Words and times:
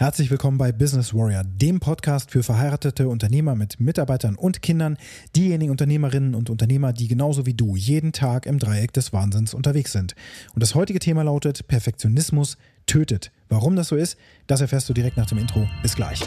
Herzlich 0.00 0.30
willkommen 0.30 0.58
bei 0.58 0.70
Business 0.70 1.12
Warrior, 1.12 1.42
dem 1.42 1.80
Podcast 1.80 2.30
für 2.30 2.44
verheiratete 2.44 3.08
Unternehmer 3.08 3.56
mit 3.56 3.80
Mitarbeitern 3.80 4.36
und 4.36 4.62
Kindern, 4.62 4.96
diejenigen 5.34 5.72
Unternehmerinnen 5.72 6.36
und 6.36 6.50
Unternehmer, 6.50 6.92
die 6.92 7.08
genauso 7.08 7.46
wie 7.46 7.54
du 7.54 7.74
jeden 7.74 8.12
Tag 8.12 8.46
im 8.46 8.60
Dreieck 8.60 8.92
des 8.92 9.12
Wahnsinns 9.12 9.54
unterwegs 9.54 9.90
sind. 9.90 10.14
Und 10.54 10.62
das 10.62 10.76
heutige 10.76 11.00
Thema 11.00 11.24
lautet 11.24 11.66
Perfektionismus 11.66 12.58
tötet. 12.86 13.32
Warum 13.48 13.74
das 13.74 13.88
so 13.88 13.96
ist, 13.96 14.16
das 14.46 14.60
erfährst 14.60 14.88
du 14.88 14.92
direkt 14.92 15.16
nach 15.16 15.26
dem 15.26 15.38
Intro. 15.38 15.68
Bis 15.82 15.96
gleich. 15.96 16.20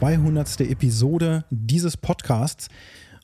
200. 0.00 0.62
Episode 0.62 1.44
dieses 1.50 1.98
Podcasts. 1.98 2.68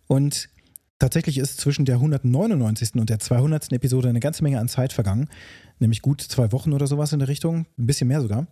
Und 0.08 0.50
tatsächlich 0.98 1.38
ist 1.38 1.58
zwischen 1.58 1.86
der 1.86 1.94
199. 1.94 2.96
und 2.96 3.08
der 3.08 3.18
200. 3.18 3.72
Episode 3.72 4.10
eine 4.10 4.20
ganze 4.20 4.42
Menge 4.42 4.60
an 4.60 4.68
Zeit 4.68 4.92
vergangen. 4.92 5.30
Nämlich 5.78 6.02
gut 6.02 6.20
zwei 6.20 6.52
Wochen 6.52 6.74
oder 6.74 6.86
sowas 6.86 7.14
in 7.14 7.18
der 7.18 7.28
Richtung. 7.28 7.64
Ein 7.78 7.86
bisschen 7.86 8.08
mehr 8.08 8.20
sogar. 8.20 8.46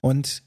Und 0.00 0.44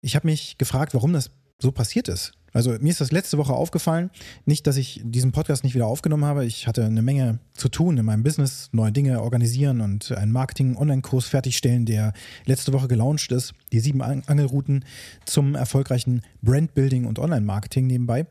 ich 0.00 0.16
habe 0.16 0.28
mich 0.28 0.56
gefragt, 0.56 0.94
warum 0.94 1.12
das 1.12 1.30
so 1.60 1.72
passiert 1.72 2.08
ist. 2.08 2.32
Also 2.56 2.70
mir 2.80 2.88
ist 2.88 3.02
das 3.02 3.12
letzte 3.12 3.36
Woche 3.36 3.52
aufgefallen, 3.52 4.08
nicht, 4.46 4.66
dass 4.66 4.78
ich 4.78 5.02
diesen 5.04 5.30
Podcast 5.30 5.62
nicht 5.62 5.74
wieder 5.74 5.86
aufgenommen 5.86 6.24
habe. 6.24 6.46
Ich 6.46 6.66
hatte 6.66 6.86
eine 6.86 7.02
Menge 7.02 7.38
zu 7.52 7.68
tun 7.68 7.98
in 7.98 8.06
meinem 8.06 8.22
Business, 8.22 8.70
neue 8.72 8.92
Dinge 8.92 9.20
organisieren 9.20 9.82
und 9.82 10.10
einen 10.12 10.32
Marketing-Online-Kurs 10.32 11.26
fertigstellen, 11.26 11.84
der 11.84 12.14
letzte 12.46 12.72
Woche 12.72 12.88
gelauncht 12.88 13.30
ist. 13.30 13.52
Die 13.72 13.80
sieben 13.80 14.00
Angelrouten 14.00 14.86
zum 15.26 15.54
erfolgreichen 15.54 16.22
Brandbuilding 16.40 17.04
und 17.04 17.18
Online-Marketing 17.18 17.86
nebenbei. 17.86 18.24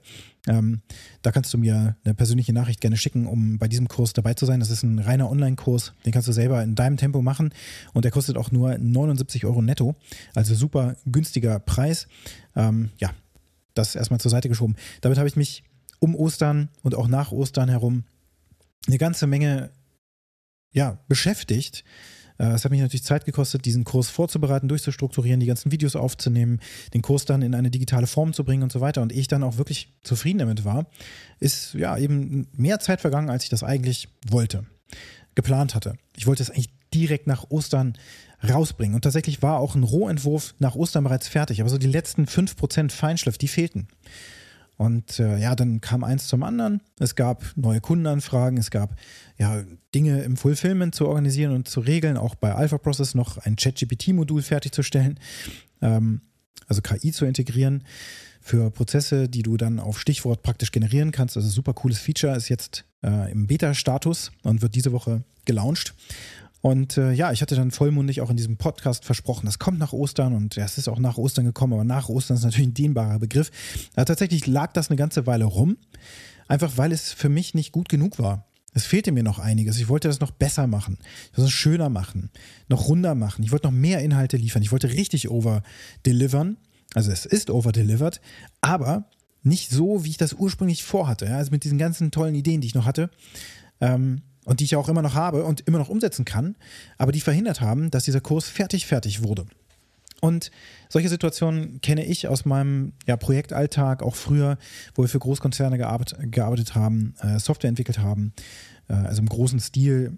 Ähm, 0.48 0.82
da 1.22 1.32
kannst 1.32 1.54
du 1.54 1.60
mir 1.60 1.96
eine 2.04 2.16
persönliche 2.16 2.54
Nachricht 2.54 2.82
gerne 2.82 2.98
schicken, 2.98 3.28
um 3.28 3.60
bei 3.60 3.68
diesem 3.68 3.88
Kurs 3.88 4.14
dabei 4.14 4.34
zu 4.34 4.48
sein. 4.48 4.60
Das 4.60 4.72
ist 4.72 4.82
ein 4.82 4.98
reiner 4.98 5.30
Online-Kurs, 5.30 5.94
den 6.04 6.12
kannst 6.12 6.28
du 6.28 6.32
selber 6.32 6.64
in 6.64 6.74
deinem 6.74 6.98
Tempo 6.98 7.22
machen 7.22 7.54
und 7.94 8.06
der 8.06 8.12
kostet 8.12 8.38
auch 8.38 8.52
nur 8.52 8.76
79 8.76 9.46
Euro 9.46 9.62
netto, 9.62 9.96
also 10.34 10.56
super 10.56 10.96
günstiger 11.06 11.60
Preis. 11.60 12.08
Ähm, 12.56 12.90
ja, 12.98 13.12
das 13.76 13.96
erstmal 13.96 14.20
zur 14.20 14.32
Seite 14.32 14.50
geschoben. 14.50 14.76
Damit 15.02 15.18
habe 15.18 15.28
ich 15.28 15.36
mich 15.36 15.64
um 16.00 16.16
Ostern 16.16 16.70
und 16.82 16.96
auch 16.96 17.08
nach 17.08 17.32
Ostern 17.32 17.70
herum 17.70 18.04
eine 18.88 18.98
ganze 18.98 19.28
Menge 19.28 19.72
ja, 20.72 21.00
beschäftigt. 21.08 21.84
Äh, 22.38 22.48
es 22.48 22.66
hat 22.66 22.72
mich 22.72 22.82
natürlich 22.82 23.04
Zeit 23.04 23.26
gekostet, 23.26 23.66
diesen 23.66 23.84
Kurs 23.84 24.10
vorzubereiten, 24.10 24.68
durchzustrukturieren, 24.68 25.40
die 25.40 25.46
ganzen 25.46 25.72
Videos 25.72 25.96
aufzunehmen, 25.96 26.60
den 26.94 27.02
Kurs 27.02 27.26
dann 27.26 27.42
in 27.42 27.56
eine 27.56 27.72
digitale 27.72 28.08
Form 28.08 28.34
zu 28.34 28.44
bringen 28.44 28.64
und 28.64 28.72
so 28.72 28.82
weiter. 28.82 29.02
Und 29.02 29.12
ich 29.12 29.28
dann 29.28 29.44
auch 29.44 29.58
wirklich 29.58 29.94
zufrieden 30.04 30.40
damit 30.40 30.66
war, 30.66 30.88
ist 31.40 31.74
ja 31.74 31.98
eben 31.98 32.48
mehr 32.54 32.80
Zeit 32.80 33.02
vergangen, 33.02 33.30
als 33.30 33.44
ich 33.44 33.50
das 33.50 33.64
eigentlich 33.64 34.10
wollte, 34.30 34.66
geplant 35.34 35.76
hatte. 35.76 35.96
Ich 36.16 36.28
wollte 36.28 36.44
es 36.44 36.50
eigentlich 36.50 36.70
direkt 36.94 37.28
nach 37.28 37.50
Ostern 37.50 37.98
rausbringen. 38.50 38.96
Und 38.96 39.02
tatsächlich 39.02 39.42
war 39.42 39.60
auch 39.60 39.76
ein 39.76 39.84
Rohentwurf 39.84 40.56
nach 40.60 40.76
Ostern 40.76 41.04
bereits 41.04 41.28
fertig, 41.28 41.62
aber 41.62 41.70
so 41.70 41.78
die 41.78 41.88
letzten 41.88 42.26
5% 42.26 42.92
Feinschliff, 42.92 43.38
die 43.38 43.48
fehlten. 43.48 43.88
Und 44.78 45.20
äh, 45.20 45.38
ja, 45.38 45.56
dann 45.56 45.80
kam 45.80 46.04
eins 46.04 46.28
zum 46.28 46.44
anderen. 46.44 46.82
Es 47.00 47.16
gab 47.16 47.46
neue 47.56 47.80
Kundenanfragen, 47.80 48.58
es 48.58 48.72
gab 48.72 48.96
ja 49.38 49.64
Dinge 49.94 50.22
im 50.24 50.36
Fulfillment 50.36 50.94
zu 50.94 51.08
organisieren 51.08 51.54
und 51.54 51.68
zu 51.68 51.80
regeln, 51.80 52.18
auch 52.18 52.36
bei 52.36 52.54
Alpha 52.54 52.78
Process 52.78 53.16
noch 53.16 53.38
ein 53.38 53.56
ChatGPT-Modul 53.56 54.42
fertigzustellen, 54.42 55.20
ähm, 55.82 56.22
also 56.68 56.82
KI 56.82 57.12
zu 57.12 57.26
integrieren 57.26 57.84
für 58.42 58.70
Prozesse, 58.70 59.30
die 59.30 59.44
du 59.44 59.58
dann 59.58 59.80
auf 59.80 60.00
Stichwort 60.00 60.44
praktisch 60.44 60.72
generieren 60.72 61.12
kannst. 61.12 61.38
Also 61.38 61.50
super 61.50 61.74
cooles 61.74 61.98
Feature, 61.98 62.36
ist 62.36 62.50
jetzt 62.50 62.86
äh, 63.04 63.32
im 63.32 63.48
Beta-Status 63.48 64.32
und 64.44 64.62
wird 64.62 64.76
diese 64.76 64.92
Woche 64.92 65.24
gelauncht. 65.46 65.96
Und 66.66 66.98
äh, 66.98 67.12
ja, 67.12 67.32
ich 67.32 67.44
hatte 67.44 67.54
dann 67.54 67.70
vollmundig 67.70 68.22
auch 68.22 68.32
in 68.32 68.38
diesem 68.38 68.58
Podcast 68.58 69.06
versprochen, 69.06 69.46
das 69.46 69.60
kommt 69.60 69.78
nach 69.78 69.94
Ostern 69.94 70.34
und 70.34 70.56
ja, 70.56 70.66
es 70.66 70.80
ist 70.80 70.88
auch 70.88 70.98
nach 70.98 71.20
Ostern 71.20 71.46
gekommen, 71.46 71.74
aber 71.74 71.84
nach 71.84 72.10
Ostern 72.10 72.38
ist 72.38 72.44
natürlich 72.44 72.70
ein 72.70 72.74
dehnbarer 72.74 73.20
Begriff. 73.20 73.52
Aber 73.94 74.06
tatsächlich 74.06 74.48
lag 74.48 74.74
das 74.74 74.90
eine 74.90 74.98
ganze 74.98 75.28
Weile 75.28 75.46
rum, 75.46 75.78
einfach 76.48 76.76
weil 76.76 76.92
es 76.92 77.14
für 77.14 77.30
mich 77.30 77.54
nicht 77.54 77.72
gut 77.72 77.88
genug 77.88 78.18
war. 78.18 78.48
Es 78.74 78.84
fehlte 78.84 79.12
mir 79.12 79.22
noch 79.22 79.38
einiges. 79.38 79.78
Ich 79.78 79.90
wollte 79.90 80.08
das 80.08 80.22
noch 80.22 80.32
besser 80.32 80.66
machen, 80.66 80.98
das 81.36 81.52
schöner 81.52 81.90
machen, 81.90 82.32
noch 82.68 82.88
runder 82.88 83.14
machen. 83.14 83.44
Ich 83.44 83.52
wollte 83.52 83.68
noch 83.68 83.72
mehr 83.72 84.00
Inhalte 84.00 84.38
liefern. 84.38 84.64
Ich 84.64 84.72
wollte 84.72 84.90
richtig 84.92 85.30
over-delivern. 85.30 86.58
Also 86.96 87.12
es 87.12 87.28
ist 87.28 87.52
over-delivered, 87.52 88.22
aber 88.62 89.08
nicht 89.44 89.70
so, 89.70 90.04
wie 90.04 90.10
ich 90.10 90.18
das 90.18 90.34
ursprünglich 90.34 90.84
vorhatte. 90.84 91.26
Ja? 91.26 91.38
Also 91.38 91.52
mit 91.52 91.64
diesen 91.64 91.78
ganzen 91.78 92.10
tollen 92.10 92.34
Ideen, 92.34 92.62
die 92.62 92.68
ich 92.70 92.74
noch 92.74 92.88
hatte. 92.88 93.12
Ähm, 93.82 94.24
und 94.46 94.60
die 94.60 94.64
ich 94.64 94.76
auch 94.76 94.88
immer 94.88 95.02
noch 95.02 95.16
habe 95.16 95.44
und 95.44 95.62
immer 95.62 95.78
noch 95.78 95.90
umsetzen 95.90 96.24
kann, 96.24 96.56
aber 96.98 97.12
die 97.12 97.22
verhindert 97.22 97.62
haben, 97.62 97.92
dass 97.92 98.06
dieser 98.06 98.22
Kurs 98.22 98.48
fertig 98.48 98.86
fertig 98.86 99.24
wurde. 99.24 99.46
Und 100.22 100.50
solche 100.90 101.10
Situationen 101.10 101.82
kenne 101.82 102.06
ich 102.06 102.28
aus 102.28 102.46
meinem 102.46 102.94
ja, 103.06 103.18
Projektalltag, 103.18 104.02
auch 104.02 104.16
früher, 104.16 104.58
wo 104.96 105.04
wir 105.04 105.10
für 105.10 105.20
Großkonzerne 105.20 105.78
gearbeitet, 105.78 106.32
gearbeitet 106.32 106.74
haben, 106.74 107.14
äh, 107.22 107.38
Software 107.38 107.70
entwickelt 107.70 108.00
haben, 108.00 108.34
äh, 108.88 108.94
also 108.94 109.22
im 109.22 109.30
großen 109.30 109.60
Stil 109.60 110.18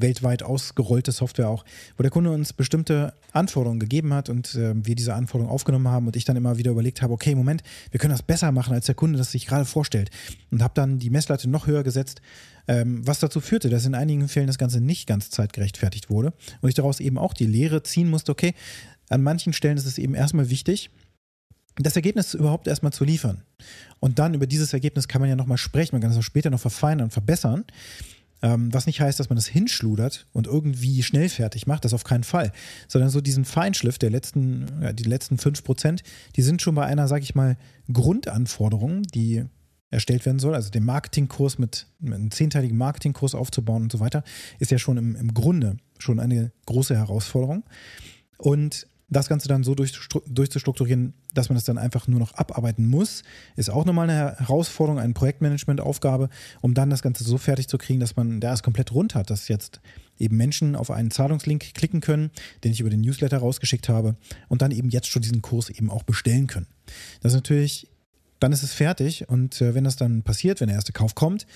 weltweit 0.00 0.42
ausgerollte 0.42 1.12
Software 1.12 1.48
auch, 1.48 1.64
wo 1.96 2.02
der 2.02 2.10
Kunde 2.10 2.30
uns 2.30 2.52
bestimmte 2.52 3.14
Anforderungen 3.32 3.80
gegeben 3.80 4.12
hat 4.14 4.28
und 4.28 4.54
äh, 4.54 4.74
wir 4.74 4.94
diese 4.94 5.14
Anforderungen 5.14 5.52
aufgenommen 5.52 5.88
haben 5.88 6.06
und 6.06 6.16
ich 6.16 6.24
dann 6.24 6.36
immer 6.36 6.58
wieder 6.58 6.70
überlegt 6.70 7.02
habe, 7.02 7.12
okay, 7.12 7.34
Moment, 7.34 7.62
wir 7.90 8.00
können 8.00 8.12
das 8.12 8.22
besser 8.22 8.52
machen, 8.52 8.74
als 8.74 8.86
der 8.86 8.94
Kunde 8.94 9.18
das 9.18 9.32
sich 9.32 9.46
gerade 9.46 9.64
vorstellt. 9.64 10.10
Und 10.50 10.62
habe 10.62 10.74
dann 10.74 10.98
die 10.98 11.10
Messlatte 11.10 11.48
noch 11.48 11.66
höher 11.66 11.82
gesetzt, 11.82 12.20
ähm, 12.66 13.06
was 13.06 13.18
dazu 13.18 13.40
führte, 13.40 13.70
dass 13.70 13.86
in 13.86 13.94
einigen 13.94 14.28
Fällen 14.28 14.46
das 14.46 14.58
Ganze 14.58 14.80
nicht 14.80 15.06
ganz 15.06 15.30
zeitgerecht 15.30 15.76
fertigt 15.76 16.10
wurde 16.10 16.32
und 16.60 16.68
ich 16.68 16.74
daraus 16.74 17.00
eben 17.00 17.18
auch 17.18 17.34
die 17.34 17.46
Lehre 17.46 17.82
ziehen 17.82 18.10
musste, 18.10 18.32
okay, 18.32 18.54
an 19.08 19.22
manchen 19.22 19.52
Stellen 19.52 19.78
ist 19.78 19.86
es 19.86 19.98
eben 19.98 20.14
erstmal 20.14 20.50
wichtig, 20.50 20.90
das 21.76 21.96
Ergebnis 21.96 22.34
überhaupt 22.34 22.66
erstmal 22.66 22.92
zu 22.92 23.04
liefern. 23.04 23.42
Und 24.00 24.18
dann 24.18 24.34
über 24.34 24.46
dieses 24.46 24.72
Ergebnis 24.72 25.08
kann 25.08 25.20
man 25.20 25.30
ja 25.30 25.36
nochmal 25.36 25.58
sprechen, 25.58 25.94
man 25.94 26.02
kann 26.02 26.10
es 26.10 26.16
auch 26.16 26.22
später 26.22 26.50
noch 26.50 26.60
verfeinern 26.60 27.04
und 27.04 27.12
verbessern. 27.12 27.64
Ähm, 28.42 28.72
was 28.72 28.86
nicht 28.86 29.00
heißt, 29.00 29.18
dass 29.18 29.28
man 29.28 29.36
das 29.36 29.46
hinschludert 29.46 30.26
und 30.32 30.46
irgendwie 30.46 31.02
schnell 31.02 31.28
fertig 31.28 31.66
macht, 31.66 31.84
das 31.84 31.94
auf 31.94 32.04
keinen 32.04 32.24
Fall. 32.24 32.52
Sondern 32.86 33.10
so 33.10 33.20
diesen 33.20 33.44
Feinschliff 33.44 33.98
der 33.98 34.10
letzten, 34.10 34.66
ja, 34.80 34.92
die 34.92 35.04
letzten 35.04 35.36
5%, 35.36 36.00
die 36.36 36.42
sind 36.42 36.62
schon 36.62 36.74
bei 36.74 36.84
einer, 36.86 37.08
sag 37.08 37.22
ich 37.22 37.34
mal, 37.34 37.56
Grundanforderung, 37.92 39.02
die 39.02 39.44
erstellt 39.90 40.26
werden 40.26 40.38
soll, 40.38 40.54
also 40.54 40.70
den 40.70 40.84
Marketingkurs 40.84 41.58
mit, 41.58 41.86
mit 41.98 42.14
einem 42.14 42.30
zehnteiligen 42.30 42.76
Marketingkurs 42.76 43.34
aufzubauen 43.34 43.84
und 43.84 43.92
so 43.92 44.00
weiter, 44.00 44.22
ist 44.58 44.70
ja 44.70 44.78
schon 44.78 44.98
im, 44.98 45.16
im 45.16 45.32
Grunde 45.32 45.78
schon 45.98 46.20
eine 46.20 46.52
große 46.66 46.94
Herausforderung. 46.94 47.64
Und 48.36 48.86
das 49.10 49.28
Ganze 49.28 49.48
dann 49.48 49.64
so 49.64 49.74
durchzustrukturieren, 49.74 51.14
dass 51.32 51.48
man 51.48 51.56
das 51.56 51.64
dann 51.64 51.78
einfach 51.78 52.08
nur 52.08 52.20
noch 52.20 52.34
abarbeiten 52.34 52.86
muss, 52.86 53.22
ist 53.56 53.70
auch 53.70 53.86
nochmal 53.86 54.10
eine 54.10 54.36
Herausforderung, 54.36 55.00
eine 55.00 55.14
Projektmanagement-Aufgabe, 55.14 56.28
um 56.60 56.74
dann 56.74 56.90
das 56.90 57.00
Ganze 57.00 57.24
so 57.24 57.38
fertig 57.38 57.68
zu 57.68 57.78
kriegen, 57.78 58.00
dass 58.00 58.16
man 58.16 58.40
da 58.40 58.52
es 58.52 58.62
komplett 58.62 58.92
rund 58.92 59.14
hat, 59.14 59.30
dass 59.30 59.48
jetzt 59.48 59.80
eben 60.18 60.36
Menschen 60.36 60.76
auf 60.76 60.90
einen 60.90 61.10
Zahlungslink 61.10 61.74
klicken 61.74 62.00
können, 62.00 62.30
den 62.64 62.72
ich 62.72 62.80
über 62.80 62.90
den 62.90 63.00
Newsletter 63.00 63.38
rausgeschickt 63.38 63.88
habe 63.88 64.16
und 64.48 64.60
dann 64.60 64.72
eben 64.72 64.90
jetzt 64.90 65.08
schon 65.08 65.22
diesen 65.22 65.40
Kurs 65.40 65.70
eben 65.70 65.90
auch 65.90 66.02
bestellen 66.02 66.46
können. 66.46 66.66
Das 67.22 67.32
ist 67.32 67.36
natürlich, 67.36 67.88
dann 68.40 68.52
ist 68.52 68.62
es 68.62 68.74
fertig 68.74 69.28
und 69.28 69.60
äh, 69.62 69.74
wenn 69.74 69.84
das 69.84 69.96
dann 69.96 70.22
passiert, 70.22 70.60
wenn 70.60 70.68
der 70.68 70.76
erste 70.76 70.92
Kauf 70.92 71.14
kommt, 71.14 71.46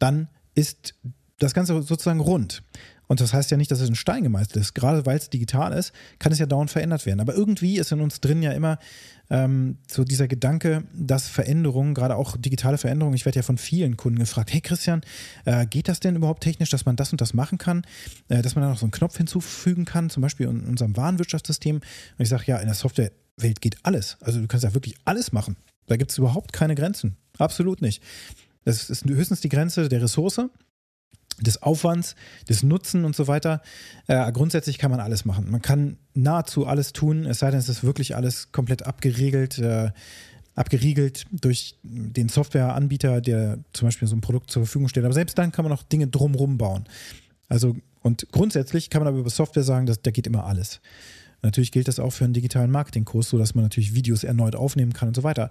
dann 0.00 0.28
ist 0.54 0.94
das 1.38 1.54
Ganze 1.54 1.80
sozusagen 1.82 2.20
rund. 2.20 2.62
Und 3.08 3.20
das 3.20 3.32
heißt 3.32 3.50
ja 3.50 3.56
nicht, 3.56 3.70
dass 3.70 3.80
es 3.80 3.88
in 3.88 3.94
Stein 3.94 4.22
gemeißelt 4.22 4.56
ist. 4.56 4.74
Gerade 4.74 5.04
weil 5.06 5.16
es 5.16 5.30
digital 5.30 5.72
ist, 5.72 5.92
kann 6.18 6.30
es 6.30 6.38
ja 6.38 6.46
dauernd 6.46 6.70
verändert 6.70 7.06
werden. 7.06 7.20
Aber 7.20 7.34
irgendwie 7.34 7.78
ist 7.78 7.90
in 7.90 8.00
uns 8.00 8.20
drin 8.20 8.42
ja 8.42 8.52
immer 8.52 8.78
ähm, 9.30 9.78
so 9.90 10.04
dieser 10.04 10.28
Gedanke, 10.28 10.84
dass 10.94 11.26
Veränderungen, 11.26 11.94
gerade 11.94 12.16
auch 12.16 12.36
digitale 12.36 12.78
Veränderungen, 12.78 13.16
ich 13.16 13.24
werde 13.24 13.38
ja 13.38 13.42
von 13.42 13.58
vielen 13.58 13.96
Kunden 13.96 14.18
gefragt, 14.18 14.52
hey 14.52 14.60
Christian, 14.60 15.00
äh, 15.46 15.66
geht 15.66 15.88
das 15.88 16.00
denn 16.00 16.16
überhaupt 16.16 16.42
technisch, 16.42 16.70
dass 16.70 16.86
man 16.86 16.96
das 16.96 17.10
und 17.10 17.20
das 17.20 17.34
machen 17.34 17.58
kann? 17.58 17.82
Äh, 18.28 18.42
dass 18.42 18.54
man 18.54 18.62
da 18.62 18.70
noch 18.70 18.78
so 18.78 18.86
einen 18.86 18.92
Knopf 18.92 19.16
hinzufügen 19.16 19.84
kann, 19.84 20.10
zum 20.10 20.20
Beispiel 20.20 20.46
in 20.46 20.64
unserem 20.66 20.96
Warenwirtschaftssystem. 20.96 21.76
Und 21.76 21.84
ich 22.18 22.28
sage, 22.28 22.44
ja, 22.46 22.58
in 22.58 22.66
der 22.66 22.74
Softwarewelt 22.74 23.60
geht 23.60 23.78
alles. 23.82 24.18
Also 24.20 24.40
du 24.40 24.46
kannst 24.46 24.64
ja 24.64 24.74
wirklich 24.74 24.96
alles 25.04 25.32
machen. 25.32 25.56
Da 25.86 25.96
gibt 25.96 26.10
es 26.10 26.18
überhaupt 26.18 26.52
keine 26.52 26.74
Grenzen. 26.74 27.16
Absolut 27.38 27.80
nicht. 27.80 28.02
Das 28.64 28.90
ist 28.90 29.04
höchstens 29.06 29.40
die 29.40 29.48
Grenze 29.48 29.88
der 29.88 30.02
Ressource 30.02 30.42
des 31.40 31.62
Aufwands, 31.62 32.14
des 32.48 32.62
Nutzen 32.62 33.04
und 33.04 33.14
so 33.14 33.28
weiter. 33.28 33.62
Äh, 34.06 34.30
grundsätzlich 34.32 34.78
kann 34.78 34.90
man 34.90 35.00
alles 35.00 35.24
machen. 35.24 35.50
Man 35.50 35.62
kann 35.62 35.96
nahezu 36.14 36.66
alles 36.66 36.92
tun, 36.92 37.26
es 37.26 37.38
sei 37.38 37.50
denn, 37.50 37.60
es 37.60 37.68
ist 37.68 37.84
wirklich 37.84 38.16
alles 38.16 38.52
komplett 38.52 38.86
abgeregelt, 38.86 39.58
äh, 39.58 39.90
abgeriegelt 40.54 41.26
durch 41.30 41.78
den 41.82 42.28
Softwareanbieter, 42.28 43.20
der 43.20 43.58
zum 43.72 43.86
Beispiel 43.86 44.08
so 44.08 44.16
ein 44.16 44.20
Produkt 44.20 44.50
zur 44.50 44.64
Verfügung 44.64 44.88
stellt. 44.88 45.06
Aber 45.06 45.14
selbst 45.14 45.38
dann 45.38 45.52
kann 45.52 45.64
man 45.64 45.72
auch 45.72 45.84
Dinge 45.84 46.08
drumherum 46.08 46.58
bauen. 46.58 46.84
Also, 47.48 47.76
und 48.00 48.26
grundsätzlich 48.32 48.90
kann 48.90 49.02
man 49.02 49.08
aber 49.08 49.18
über 49.18 49.30
Software 49.30 49.62
sagen, 49.62 49.86
dass 49.86 50.02
da 50.02 50.10
geht 50.10 50.26
immer 50.26 50.44
alles. 50.44 50.80
Natürlich 51.42 51.70
gilt 51.70 51.86
das 51.86 52.00
auch 52.00 52.10
für 52.10 52.24
einen 52.24 52.34
digitalen 52.34 52.70
Marketingkurs, 52.70 53.28
sodass 53.28 53.54
man 53.54 53.64
natürlich 53.64 53.94
Videos 53.94 54.24
erneut 54.24 54.56
aufnehmen 54.56 54.92
kann 54.92 55.08
und 55.08 55.14
so 55.14 55.22
weiter. 55.22 55.50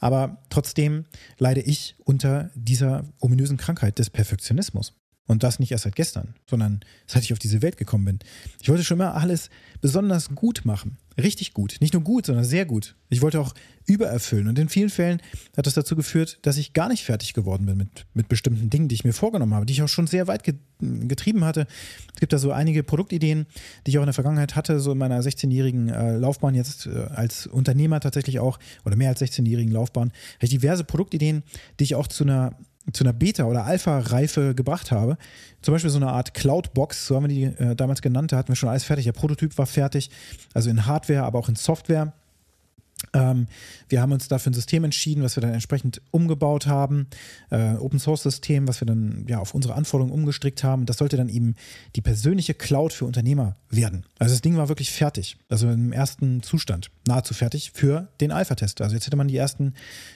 Aber 0.00 0.38
trotzdem 0.48 1.04
leide 1.38 1.60
ich 1.60 1.94
unter 2.04 2.50
dieser 2.54 3.04
ominösen 3.20 3.58
Krankheit 3.58 3.98
des 3.98 4.10
Perfektionismus. 4.10 4.94
Und 5.30 5.44
das 5.44 5.60
nicht 5.60 5.70
erst 5.70 5.84
seit 5.84 5.94
gestern, 5.94 6.34
sondern 6.48 6.80
seit 7.06 7.22
ich 7.22 7.32
auf 7.32 7.38
diese 7.38 7.62
Welt 7.62 7.76
gekommen 7.76 8.04
bin. 8.04 8.18
Ich 8.60 8.68
wollte 8.68 8.82
schon 8.82 8.96
immer 8.96 9.14
alles 9.14 9.48
besonders 9.80 10.34
gut 10.34 10.62
machen. 10.64 10.98
Richtig 11.22 11.54
gut. 11.54 11.76
Nicht 11.78 11.94
nur 11.94 12.02
gut, 12.02 12.26
sondern 12.26 12.44
sehr 12.44 12.66
gut. 12.66 12.96
Ich 13.10 13.22
wollte 13.22 13.38
auch 13.38 13.54
übererfüllen. 13.86 14.48
Und 14.48 14.58
in 14.58 14.68
vielen 14.68 14.90
Fällen 14.90 15.22
hat 15.56 15.68
das 15.68 15.74
dazu 15.74 15.94
geführt, 15.94 16.40
dass 16.42 16.56
ich 16.56 16.72
gar 16.72 16.88
nicht 16.88 17.04
fertig 17.04 17.32
geworden 17.32 17.64
bin 17.66 17.76
mit, 17.76 18.06
mit 18.12 18.28
bestimmten 18.28 18.70
Dingen, 18.70 18.88
die 18.88 18.96
ich 18.96 19.04
mir 19.04 19.12
vorgenommen 19.12 19.54
habe, 19.54 19.66
die 19.66 19.72
ich 19.72 19.82
auch 19.82 19.88
schon 19.88 20.08
sehr 20.08 20.26
weit 20.26 20.42
getrieben 20.80 21.44
hatte. 21.44 21.68
Es 22.12 22.18
gibt 22.18 22.32
da 22.32 22.38
so 22.38 22.50
einige 22.50 22.82
Produktideen, 22.82 23.46
die 23.86 23.90
ich 23.92 23.98
auch 23.98 24.02
in 24.02 24.08
der 24.08 24.14
Vergangenheit 24.14 24.56
hatte, 24.56 24.80
so 24.80 24.90
in 24.90 24.98
meiner 24.98 25.20
16-jährigen 25.20 25.90
äh, 25.90 26.16
Laufbahn, 26.16 26.56
jetzt 26.56 26.86
äh, 26.86 27.04
als 27.14 27.46
Unternehmer 27.46 28.00
tatsächlich 28.00 28.40
auch, 28.40 28.58
oder 28.84 28.96
mehr 28.96 29.10
als 29.10 29.22
16-jährigen 29.22 29.72
Laufbahn, 29.72 30.08
habe 30.08 30.46
ich 30.46 30.50
diverse 30.50 30.82
Produktideen, 30.82 31.44
die 31.78 31.84
ich 31.84 31.94
auch 31.94 32.08
zu 32.08 32.24
einer 32.24 32.56
zu 32.92 33.04
einer 33.04 33.12
Beta- 33.12 33.44
oder 33.44 33.64
Alpha-Reife 33.64 34.54
gebracht 34.54 34.90
habe. 34.90 35.16
Zum 35.62 35.72
Beispiel 35.74 35.90
so 35.90 35.98
eine 35.98 36.08
Art 36.08 36.34
Cloud-Box, 36.34 37.06
so 37.06 37.16
haben 37.16 37.24
wir 37.24 37.28
die 37.28 37.44
äh, 37.44 37.76
damals 37.76 38.02
genannt, 38.02 38.32
da 38.32 38.38
hatten 38.38 38.48
wir 38.48 38.56
schon 38.56 38.68
alles 38.68 38.84
fertig. 38.84 39.04
Der 39.04 39.12
Prototyp 39.12 39.56
war 39.58 39.66
fertig, 39.66 40.10
also 40.54 40.70
in 40.70 40.86
Hardware, 40.86 41.24
aber 41.24 41.38
auch 41.38 41.48
in 41.48 41.56
Software. 41.56 42.12
Ähm, 43.12 43.46
wir 43.88 44.02
haben 44.02 44.12
uns 44.12 44.28
dafür 44.28 44.50
ein 44.50 44.54
System 44.54 44.84
entschieden, 44.84 45.22
was 45.22 45.36
wir 45.36 45.40
dann 45.40 45.52
entsprechend 45.52 46.02
umgebaut 46.10 46.66
haben, 46.66 47.08
äh, 47.50 47.74
Open 47.74 47.98
Source 47.98 48.22
System, 48.22 48.68
was 48.68 48.80
wir 48.80 48.86
dann 48.86 49.24
ja 49.28 49.38
auf 49.38 49.54
unsere 49.54 49.74
Anforderungen 49.74 50.12
umgestrickt 50.12 50.62
haben. 50.62 50.86
Das 50.86 50.98
sollte 50.98 51.16
dann 51.16 51.28
eben 51.28 51.54
die 51.96 52.02
persönliche 52.02 52.54
Cloud 52.54 52.92
für 52.92 53.06
Unternehmer 53.06 53.56
werden. 53.70 54.04
Also 54.18 54.34
das 54.34 54.42
Ding 54.42 54.56
war 54.56 54.68
wirklich 54.68 54.90
fertig, 54.90 55.38
also 55.48 55.68
im 55.68 55.92
ersten 55.92 56.42
Zustand, 56.42 56.90
nahezu 57.06 57.34
fertig 57.34 57.72
für 57.74 58.08
den 58.20 58.32
Alpha-Test. 58.32 58.80
Also 58.80 58.94
jetzt 58.94 59.06
hätte 59.06 59.16
man 59.16 59.28
die 59.28 59.36
ersten 59.36 59.74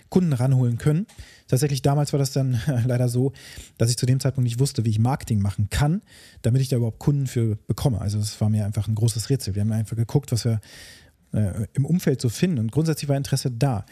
Kunden 0.08 0.32
ranholen 0.32 0.78
können. 0.78 1.06
Tatsächlich 1.48 1.82
damals 1.82 2.12
war 2.12 2.18
das 2.18 2.32
dann 2.32 2.60
leider 2.86 3.08
so, 3.08 3.32
dass 3.78 3.90
ich 3.90 3.96
zu 3.96 4.06
dem 4.06 4.20
Zeitpunkt 4.20 4.44
nicht 4.44 4.60
wusste, 4.60 4.84
wie 4.84 4.90
ich 4.90 4.98
Marketing 4.98 5.40
machen 5.40 5.68
kann, 5.70 6.02
damit 6.42 6.62
ich 6.62 6.68
da 6.68 6.76
überhaupt 6.76 6.98
Kunden 6.98 7.26
für 7.26 7.56
bekomme. 7.66 8.00
Also 8.00 8.18
das 8.18 8.40
war 8.40 8.48
mir 8.48 8.64
einfach 8.64 8.88
ein 8.88 8.94
großes 8.94 9.30
Rätsel. 9.30 9.54
Wir 9.54 9.62
haben 9.62 9.72
einfach 9.72 9.96
geguckt, 9.96 10.32
was 10.32 10.44
wir 10.44 10.60
äh, 11.34 11.66
im 11.74 11.84
Umfeld 11.84 12.20
zu 12.20 12.28
finden. 12.28 12.58
Und 12.58 12.72
grundsätzlich 12.72 13.08
war 13.08 13.16
Interesse 13.16 13.50
da. 13.50 13.84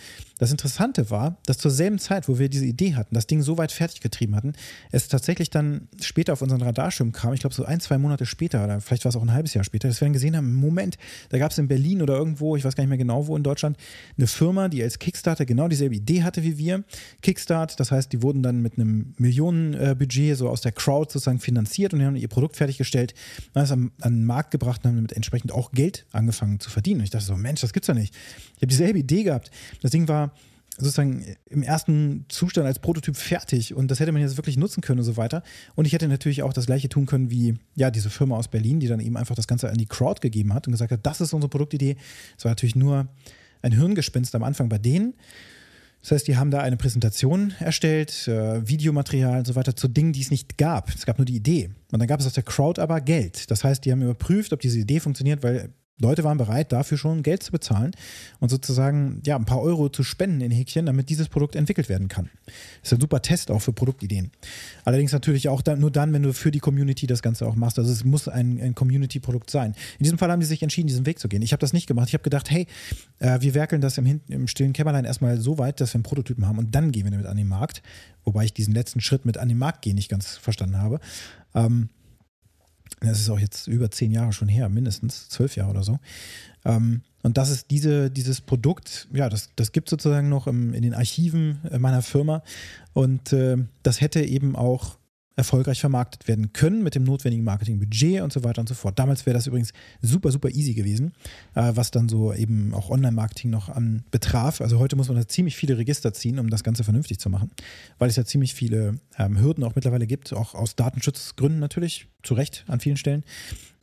Das 0.43 0.50
Interessante 0.50 1.09
war, 1.09 1.37
dass 1.47 1.59
zur 1.59 1.71
selben 1.71 2.00
Zeit, 2.00 2.29
wo 2.29 2.37
wir 2.37 2.49
diese 2.49 2.65
Idee 2.65 2.97
hatten, 2.97 3.15
das 3.15 3.29
Ding 3.29 3.43
so 3.43 3.59
weit 3.59 3.71
fertig 3.71 4.00
getrieben 4.00 4.35
hatten, 4.35 4.55
es 4.91 5.06
tatsächlich 5.06 5.50
dann 5.50 5.87
später 6.00 6.33
auf 6.33 6.43
unseren 6.43 6.61
Radarschirm 6.61 7.12
kam, 7.12 7.33
ich 7.33 7.39
glaube 7.39 7.55
so 7.55 7.65
ein, 7.65 7.79
zwei 7.79 7.97
Monate 7.97 8.27
später 8.27 8.65
oder 8.65 8.81
vielleicht 8.81 9.05
war 9.05 9.11
es 9.11 9.15
auch 9.15 9.23
ein 9.23 9.33
halbes 9.33 9.55
Jahr 9.55 9.62
später, 9.62 9.87
dass 9.87 10.00
wir 10.00 10.06
dann 10.06 10.15
gesehen 10.15 10.37
haben, 10.37 10.53
Moment, 10.53 10.99
da 11.29 11.39
gab 11.39 11.53
es 11.53 11.59
in 11.59 11.69
Berlin 11.69 12.03
oder 12.03 12.17
irgendwo, 12.17 12.56
ich 12.56 12.65
weiß 12.65 12.75
gar 12.75 12.83
nicht 12.83 12.89
mehr 12.89 12.99
genau 12.99 13.29
wo 13.29 13.37
in 13.37 13.44
Deutschland, 13.44 13.77
eine 14.19 14.27
Firma, 14.27 14.69
die 14.69 14.83
als 14.83 14.99
Kickstarter 14.99 15.47
genau 15.47 15.69
dieselbe 15.69 15.94
Idee 15.94 16.25
hatte 16.25 16.43
wie 16.43 16.59
wir. 16.59 16.83
Kickstart, 17.21 17.79
das 17.79 17.93
heißt, 17.93 18.12
die 18.12 18.21
wurden 18.21 18.43
dann 18.43 18.62
mit 18.62 18.79
einem 18.79 19.15
Millionenbudget 19.19 20.37
so 20.37 20.49
aus 20.49 20.61
der 20.61 20.73
Crowd 20.73 21.12
sozusagen 21.12 21.39
finanziert 21.39 21.93
und 21.93 22.00
die 22.00 22.05
haben 22.05 22.17
ihr 22.17 22.27
Produkt 22.27 22.56
fertiggestellt, 22.56 23.15
haben 23.55 23.62
es 23.62 23.71
an, 23.71 23.93
an 24.00 24.15
den 24.15 24.25
Markt 24.25 24.50
gebracht 24.50 24.81
und 24.83 24.89
haben 24.89 24.97
damit 24.97 25.12
entsprechend 25.12 25.53
auch 25.53 25.71
Geld 25.71 26.05
angefangen 26.11 26.59
zu 26.59 26.69
verdienen. 26.69 26.99
Und 26.99 27.05
ich 27.05 27.11
dachte 27.11 27.27
so, 27.27 27.37
Mensch, 27.37 27.61
das 27.61 27.73
gibt's 27.73 27.87
doch 27.87 27.94
nicht. 27.94 28.12
Ich 28.56 28.62
habe 28.62 28.67
dieselbe 28.67 28.99
Idee 28.99 29.23
gehabt. 29.23 29.53
Das 29.83 29.93
Ding 29.93 30.09
war 30.09 30.31
sozusagen 30.78 31.24
im 31.46 31.62
ersten 31.62 32.24
Zustand 32.28 32.66
als 32.66 32.78
Prototyp 32.78 33.16
fertig 33.16 33.74
und 33.74 33.90
das 33.90 34.00
hätte 34.00 34.12
man 34.12 34.22
jetzt 34.22 34.36
wirklich 34.36 34.56
nutzen 34.56 34.80
können 34.80 35.00
und 35.00 35.04
so 35.04 35.16
weiter. 35.16 35.42
Und 35.74 35.86
ich 35.86 35.92
hätte 35.92 36.08
natürlich 36.08 36.42
auch 36.42 36.52
das 36.52 36.66
gleiche 36.66 36.88
tun 36.88 37.06
können 37.06 37.30
wie 37.30 37.54
ja 37.74 37.90
diese 37.90 38.10
Firma 38.10 38.36
aus 38.36 38.48
Berlin, 38.48 38.80
die 38.80 38.88
dann 38.88 39.00
eben 39.00 39.16
einfach 39.16 39.34
das 39.34 39.46
Ganze 39.46 39.70
an 39.70 39.76
die 39.76 39.86
Crowd 39.86 40.20
gegeben 40.20 40.54
hat 40.54 40.66
und 40.66 40.72
gesagt 40.72 40.92
hat, 40.92 41.00
das 41.04 41.20
ist 41.20 41.32
unsere 41.32 41.50
Produktidee. 41.50 41.96
Es 42.38 42.44
war 42.44 42.52
natürlich 42.52 42.76
nur 42.76 43.08
ein 43.60 43.72
Hirngespinst 43.72 44.34
am 44.34 44.42
Anfang 44.42 44.69
bei 44.69 44.78
denen. 44.78 45.14
Das 46.00 46.10
heißt, 46.10 46.26
die 46.26 46.36
haben 46.36 46.50
da 46.50 46.60
eine 46.60 46.76
Präsentation 46.76 47.54
erstellt, 47.60 48.26
äh, 48.26 48.66
Videomaterial 48.66 49.38
und 49.38 49.46
so 49.46 49.54
weiter 49.54 49.76
zu 49.76 49.86
Dingen, 49.86 50.12
die 50.12 50.20
es 50.20 50.32
nicht 50.32 50.58
gab. 50.58 50.88
Es 50.92 51.06
gab 51.06 51.19
nur 51.19 51.26
die 51.26 51.36
Idee. 51.36 51.70
Und 51.92 52.00
dann 52.00 52.08
gab 52.08 52.19
es 52.19 52.26
aus 52.26 52.32
der 52.32 52.42
Crowd 52.42 52.80
aber 52.80 53.00
Geld. 53.00 53.50
Das 53.52 53.62
heißt, 53.62 53.84
die 53.84 53.92
haben 53.92 54.02
überprüft, 54.02 54.52
ob 54.52 54.58
diese 54.58 54.80
Idee 54.80 54.98
funktioniert, 54.98 55.44
weil 55.44 55.72
Leute 56.02 56.25
waren 56.25 56.38
bereit, 56.38 56.72
dafür 56.72 56.99
schon 56.99 57.22
Geld 57.22 57.43
zu 57.43 57.52
bezahlen 57.52 57.93
und 58.40 58.50
sozusagen 58.50 59.22
ja, 59.25 59.37
ein 59.37 59.44
paar 59.44 59.62
Euro 59.62 59.88
zu 59.88 60.02
spenden 60.02 60.40
in 60.40 60.50
Häkchen, 60.50 60.87
damit 60.87 61.08
dieses 61.08 61.28
Produkt 61.28 61.56
entwickelt 61.56 61.88
werden 61.88 62.08
kann. 62.08 62.28
Das 62.46 62.93
ist 62.93 62.93
ein 62.94 63.00
super 63.00 63.22
Test 63.22 63.50
auch 63.50 63.60
für 63.60 63.72
Produktideen. 63.72 64.31
Allerdings 64.84 65.12
natürlich 65.12 65.49
auch 65.49 65.62
dann, 65.62 65.81
nur 65.81 65.90
dann, 65.90 66.12
wenn 66.12 66.22
du 66.22 66.32
für 66.32 66.50
die 66.50 66.58
Community 66.58 67.06
das 67.06 67.22
Ganze 67.22 67.46
auch 67.46 67.54
machst. 67.54 67.78
Also 67.78 67.93
es 67.93 68.04
muss 68.04 68.28
ein, 68.28 68.60
ein 68.60 68.75
Community-Produkt 68.75 69.50
sein. 69.50 69.75
In 69.99 70.04
diesem 70.04 70.19
Fall 70.19 70.31
haben 70.31 70.40
die 70.40 70.46
sich 70.46 70.62
entschieden, 70.62 70.88
diesen 70.88 71.06
Weg 71.06 71.19
zu 71.19 71.28
gehen. 71.28 71.43
Ich 71.43 71.52
habe 71.52 71.60
das 71.60 71.72
nicht 71.72 71.87
gemacht. 71.87 72.08
Ich 72.08 72.14
habe 72.14 72.25
gedacht, 72.25 72.50
hey, 72.50 72.66
äh, 73.20 73.40
wir 73.40 73.55
werkeln 73.55 73.81
das 73.81 73.98
im, 73.98 74.20
im 74.28 74.48
stillen 74.48 74.72
Kämmerlein 74.72 75.05
erstmal 75.05 75.40
so 75.40 75.58
weit, 75.58 75.81
dass 75.81 75.94
wir 75.94 75.96
einen 75.96 76.02
Prototypen 76.02 76.46
haben 76.46 76.58
und 76.58 76.75
dann 76.75 76.93
gehen 76.93 77.05
wir 77.05 77.10
damit 77.10 77.26
an 77.26 77.37
den 77.37 77.48
Markt. 77.48 77.82
Wobei 78.25 78.44
ich 78.44 78.52
diesen 78.52 78.75
letzten 78.75 79.00
Schritt 79.00 79.25
mit 79.25 79.38
an 79.38 79.48
den 79.48 79.58
Markt 79.58 79.82
gehen 79.82 79.94
nicht 79.94 80.08
ganz 80.08 80.37
verstanden 80.37 80.78
habe. 80.78 81.00
Ähm, 81.55 81.88
das 83.08 83.20
ist 83.20 83.31
auch 83.31 83.38
jetzt 83.38 83.66
über 83.66 83.90
zehn 83.90 84.10
Jahre 84.10 84.32
schon 84.32 84.49
her, 84.49 84.69
mindestens 84.69 85.28
zwölf 85.28 85.56
Jahre 85.56 85.70
oder 85.70 85.82
so. 85.82 85.99
Ähm, 86.64 87.02
und 87.22 87.38
das 87.38 87.50
ist 87.50 87.70
diese, 87.70 88.10
dieses 88.10 88.40
Produkt, 88.40 89.08
ja, 89.12 89.28
das, 89.28 89.50
das 89.56 89.72
gibt 89.72 89.88
sozusagen 89.88 90.28
noch 90.28 90.46
im, 90.46 90.75
in 90.75 90.82
den 90.82 90.94
Archiven 90.94 91.60
meiner 91.78 92.02
Firma. 92.02 92.43
Und 92.94 93.32
äh, 93.32 93.58
das 93.82 94.00
hätte 94.00 94.22
eben 94.22 94.56
auch 94.56 94.96
erfolgreich 95.37 95.81
vermarktet 95.81 96.29
werden 96.29 96.52
können 96.52 96.82
mit 96.82 96.94
dem 96.94 97.05
notwendigen 97.05 97.44
Marketingbudget 97.44 98.23
und 98.23 98.32
so 98.32 98.44
weiter 98.44 98.61
und 98.61 98.69
so 98.69 98.75
fort. 98.75 98.99
Damals 98.99 99.25
wäre 99.26 99.34
das 99.34 99.46
übrigens 99.46 99.73
super, 100.00 100.31
super 100.31 100.50
easy 100.50 100.75
gewesen, 100.75 101.12
äh, 101.55 101.73
was 101.75 101.90
dann 101.90 102.08
so 102.08 102.32
eben 102.32 102.75
auch 102.75 102.90
Online-Marketing 102.90 103.50
noch 103.50 103.69
an 103.69 104.05
betraf. 104.11 104.61
Also 104.61 104.79
heute 104.79 104.96
muss 104.96 105.08
man 105.08 105.17
da 105.17 105.26
ziemlich 105.26 105.56
viele 105.56 105.79
Register 105.79 106.12
ziehen, 106.12 106.38
um 106.38 106.50
das 106.50 106.64
Ganze 106.64 106.84
vernünftig 106.84 107.19
zu 107.19 107.31
machen, 107.31 107.50
weil 107.99 108.11
es 108.11 108.17
ja 108.17 108.25
ziemlich 108.25 108.55
viele 108.55 109.00
ähm, 109.19 109.40
Hürden 109.40 109.64
auch 109.64 109.75
mittlerweile 109.75 110.06
gibt, 110.06 110.32
auch 110.32 110.55
aus 110.55 110.76
Datenschutzgründen 110.76 111.61
natürlich, 111.61 112.08
zu 112.23 112.34
Recht 112.34 112.64
an 112.69 112.81
vielen 112.81 112.96
Stellen. 112.96 113.25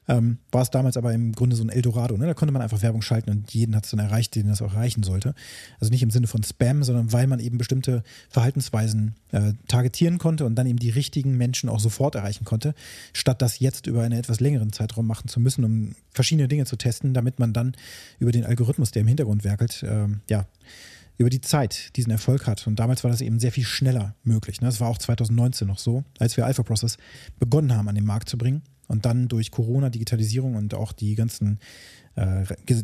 Ähm, 0.10 0.40
war 0.52 0.64
es 0.64 0.72
damals 0.72 0.98
aber 0.98 1.14
im 1.14 1.34
Grunde 1.34 1.56
so 1.56 1.64
ein 1.64 1.70
Eldorado. 1.70 2.18
Ne? 2.18 2.26
Da 2.26 2.34
konnte 2.34 2.52
man 2.52 2.64
einfach 2.64 2.82
Werbung 2.82 3.04
schalten 3.04 3.30
und 3.30 3.54
jeden 3.54 3.76
hat 3.76 3.86
es 3.86 3.92
dann 3.92 4.00
erreicht, 4.00 4.34
den 4.34 4.48
das 4.48 4.60
auch 4.64 4.74
erreichen 4.74 5.04
sollte. 5.04 5.36
Also 5.80 5.92
nicht 5.92 6.02
im 6.02 6.10
Sinne 6.10 6.26
von 6.26 6.42
Spam, 6.42 6.84
sondern 6.84 7.14
weil 7.14 7.28
man 7.28 7.40
eben 7.40 7.60
bestimmte 7.60 8.02
Verhaltensweisen 8.28 9.14
äh, 9.32 9.54
targetieren 9.68 10.18
konnte 10.18 10.46
und 10.48 10.56
dann 10.56 10.66
eben 10.66 10.80
die 10.80 10.90
richtigen 10.90 11.38
Menschen 11.38 11.70
auch 11.70 11.80
sofort 11.80 12.16
erreichen 12.16 12.44
konnte, 12.44 12.74
statt 13.14 13.40
das 13.44 13.60
jetzt 13.60 13.86
über 13.86 14.02
einen 14.02 14.18
etwas 14.18 14.40
längeren 14.40 14.74
Zeitraum 14.74 15.06
machen 15.06 15.28
zu 15.28 15.40
müssen, 15.40 15.64
um 15.64 15.96
verschiedene 16.12 16.48
Dinge 16.48 16.66
zu 16.66 16.76
testen, 16.76 17.14
damit 17.14 17.38
man 17.38 17.54
dann 17.54 17.76
über 18.18 18.32
den 18.32 18.46
Algorithmus, 18.46 18.90
der 18.90 19.04
im 19.04 19.08
Hintergrund 19.08 19.44
werkelt, 19.44 19.84
äh, 19.84 20.08
ja, 20.28 20.48
über 21.20 21.30
die 21.30 21.42
Zeit 21.42 21.96
diesen 21.98 22.12
Erfolg 22.12 22.48
hat. 22.48 22.66
Und 22.66 22.80
damals 22.80 23.04
war 23.04 23.12
das 23.12 23.22
eben 23.22 23.40
sehr 23.40 23.52
viel 23.52 23.66
schneller 23.66 24.16
möglich. 24.24 24.60
Ne? 24.60 24.68
Das 24.70 24.80
war 24.80 24.88
auch 24.88 24.98
2019 24.98 25.68
noch 25.68 25.78
so, 25.78 26.04
als 26.18 26.36
wir 26.36 26.48
Alpha 26.48 26.64
Process 26.64 26.98
begonnen 27.38 27.76
haben, 27.76 27.90
an 27.90 27.96
den 27.96 28.06
Markt 28.06 28.28
zu 28.30 28.38
bringen 28.38 28.64
und 28.90 29.06
dann 29.06 29.28
durch 29.28 29.52
Corona, 29.52 29.90
Digitalisierung 29.90 30.56
und 30.56 30.74
auch 30.74 30.92
die 30.92 31.16
ganzen 31.16 31.60
äh, 32.16 32.22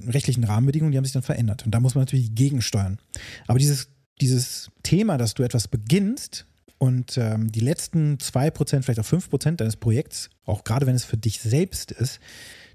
rechtlichen 0.08 0.44
Rahmenbedingungen, 0.44 0.92
die 0.92 0.98
haben 0.98 1.04
sich 1.04 1.14
dann 1.14 1.24
verändert. 1.24 1.66
Und 1.66 1.72
da 1.74 1.80
muss 1.80 1.96
man 1.96 2.04
natürlich 2.04 2.36
gegensteuern. 2.36 3.00
Aber 3.48 3.60
dieses, 3.60 3.90
dieses 4.22 4.70
Thema, 4.84 5.18
dass 5.18 5.34
du 5.34 5.44
etwas 5.44 5.68
beginnst 5.68 6.46
und 6.78 7.18
ähm, 7.18 7.52
die 7.52 7.60
letzten 7.60 8.18
2%, 8.18 8.84
vielleicht 8.84 9.00
auch 9.00 9.06
5% 9.06 9.56
deines 9.56 9.78
Projekts, 9.78 10.30
auch 10.46 10.64
gerade 10.64 10.86
wenn 10.86 10.96
es 10.96 11.04
für 11.04 11.18
dich 11.18 11.42
selbst 11.42 11.92
ist, 11.92 12.20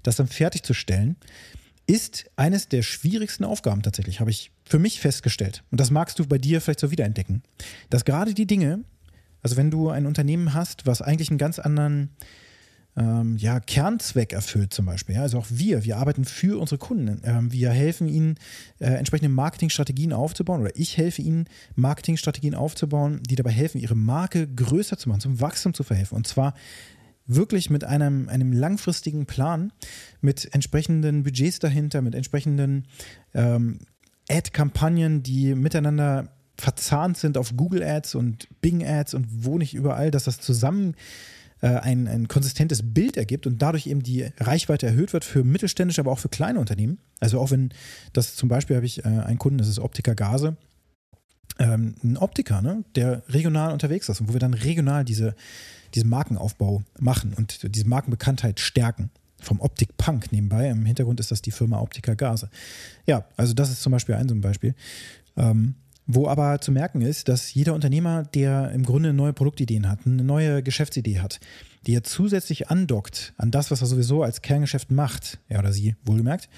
das 0.03 0.17
dann 0.17 0.27
fertigzustellen, 0.27 1.15
ist 1.87 2.25
eines 2.35 2.67
der 2.67 2.81
schwierigsten 2.81 3.45
Aufgaben 3.45 3.81
tatsächlich, 3.81 4.19
habe 4.19 4.29
ich 4.29 4.51
für 4.65 4.77
mich 4.79 4.99
festgestellt. 4.99 5.63
Und 5.71 5.79
das 5.79 5.89
magst 5.89 6.19
du 6.19 6.25
bei 6.25 6.37
dir 6.37 6.59
vielleicht 6.59 6.81
so 6.81 6.91
wiederentdecken. 6.91 7.43
Dass 7.89 8.03
gerade 8.03 8.33
die 8.33 8.45
Dinge, 8.45 8.83
also 9.41 9.55
wenn 9.55 9.71
du 9.71 9.89
ein 9.89 10.05
Unternehmen 10.05 10.53
hast, 10.53 10.85
was 10.85 11.01
eigentlich 11.01 11.29
einen 11.29 11.37
ganz 11.37 11.59
anderen 11.59 12.09
ähm, 12.97 13.37
ja, 13.37 13.59
Kernzweck 13.59 14.33
erfüllt 14.33 14.73
zum 14.73 14.85
Beispiel. 14.85 15.15
Ja? 15.15 15.21
Also 15.21 15.37
auch 15.37 15.47
wir, 15.49 15.85
wir 15.85 15.97
arbeiten 15.97 16.25
für 16.25 16.59
unsere 16.59 16.77
Kunden. 16.77 17.21
Ähm, 17.23 17.51
wir 17.51 17.69
helfen 17.71 18.07
ihnen, 18.07 18.35
äh, 18.79 18.85
entsprechende 18.85 19.29
Marketingstrategien 19.29 20.11
aufzubauen 20.13 20.61
oder 20.61 20.75
ich 20.75 20.97
helfe 20.97 21.21
ihnen, 21.21 21.45
Marketingstrategien 21.75 22.55
aufzubauen, 22.55 23.21
die 23.29 23.35
dabei 23.35 23.51
helfen, 23.51 23.79
ihre 23.79 23.95
Marke 23.95 24.47
größer 24.47 24.97
zu 24.97 25.07
machen, 25.09 25.21
zum 25.21 25.39
Wachstum 25.39 25.73
zu 25.73 25.83
verhelfen. 25.83 26.15
Und 26.15 26.27
zwar 26.27 26.53
wirklich 27.27 27.69
mit 27.69 27.85
einem, 27.85 28.27
einem 28.27 28.51
langfristigen 28.51 29.25
Plan, 29.25 29.71
mit 30.19 30.53
entsprechenden 30.53 31.23
Budgets 31.23 31.59
dahinter, 31.59 32.01
mit 32.01 32.13
entsprechenden 32.13 32.87
ähm, 33.33 33.79
Ad-Kampagnen, 34.29 35.23
die 35.23 35.55
miteinander 35.55 36.29
verzahnt 36.57 37.17
sind 37.17 37.37
auf 37.37 37.55
Google 37.55 37.83
Ads 37.83 38.15
und 38.15 38.47
Bing 38.61 38.85
Ads 38.85 39.13
und 39.13 39.27
wo 39.29 39.57
nicht 39.57 39.73
überall, 39.73 40.11
dass 40.11 40.25
das 40.25 40.39
zusammen 40.39 40.95
äh, 41.61 41.67
ein, 41.67 42.07
ein 42.07 42.27
konsistentes 42.27 42.81
Bild 42.83 43.17
ergibt 43.17 43.47
und 43.47 43.61
dadurch 43.61 43.87
eben 43.87 44.03
die 44.03 44.27
Reichweite 44.39 44.87
erhöht 44.87 45.13
wird 45.13 45.25
für 45.25 45.43
mittelständische, 45.43 46.01
aber 46.01 46.11
auch 46.11 46.19
für 46.19 46.29
kleine 46.29 46.59
Unternehmen. 46.59 46.99
Also 47.19 47.39
auch 47.39 47.51
wenn 47.51 47.69
das 48.13 48.35
zum 48.35 48.49
Beispiel 48.49 48.75
habe 48.75 48.85
ich 48.85 49.05
äh, 49.05 49.07
einen 49.07 49.37
Kunden, 49.37 49.57
das 49.57 49.67
ist 49.67 49.79
Optiker 49.79 50.15
Gase, 50.15 50.57
ähm, 51.59 51.95
ein 52.03 52.17
Optiker, 52.17 52.61
ne, 52.61 52.83
der 52.95 53.23
regional 53.29 53.73
unterwegs 53.73 54.09
ist 54.09 54.21
und 54.21 54.29
wo 54.29 54.33
wir 54.33 54.39
dann 54.39 54.53
regional 54.53 55.05
diese, 55.05 55.35
diesen 55.93 56.09
Markenaufbau 56.09 56.83
machen 56.99 57.33
und 57.33 57.75
diese 57.75 57.87
Markenbekanntheit 57.87 58.59
stärken. 58.59 59.11
vom 59.39 59.59
Optik 59.59 59.97
Punk 59.97 60.31
nebenbei. 60.31 60.69
Im 60.69 60.85
Hintergrund 60.85 61.19
ist 61.19 61.31
das 61.31 61.41
die 61.41 61.51
Firma 61.51 61.79
Optica 61.79 62.13
Gase. 62.13 62.49
Ja, 63.07 63.25
also 63.37 63.53
das 63.53 63.71
ist 63.71 63.81
zum 63.81 63.91
Beispiel 63.91 64.15
ein 64.15 64.29
so 64.29 64.35
ein 64.35 64.41
Beispiel. 64.41 64.75
Ähm, 65.35 65.75
wo 66.13 66.27
aber 66.27 66.61
zu 66.61 66.71
merken 66.71 67.01
ist, 67.01 67.27
dass 67.27 67.53
jeder 67.53 67.73
Unternehmer, 67.73 68.23
der 68.23 68.71
im 68.71 68.83
Grunde 68.83 69.13
neue 69.13 69.33
Produktideen 69.33 69.89
hat, 69.89 70.05
eine 70.05 70.23
neue 70.23 70.63
Geschäftsidee 70.63 71.19
hat, 71.19 71.39
die 71.87 71.95
er 71.95 72.03
zusätzlich 72.03 72.69
andockt 72.69 73.33
an 73.37 73.51
das, 73.51 73.71
was 73.71 73.81
er 73.81 73.87
sowieso 73.87 74.23
als 74.23 74.41
Kerngeschäft 74.41 74.91
macht, 74.91 75.39
er 75.47 75.59
oder 75.59 75.73
sie 75.73 75.95
wohlgemerkt, 76.05 76.49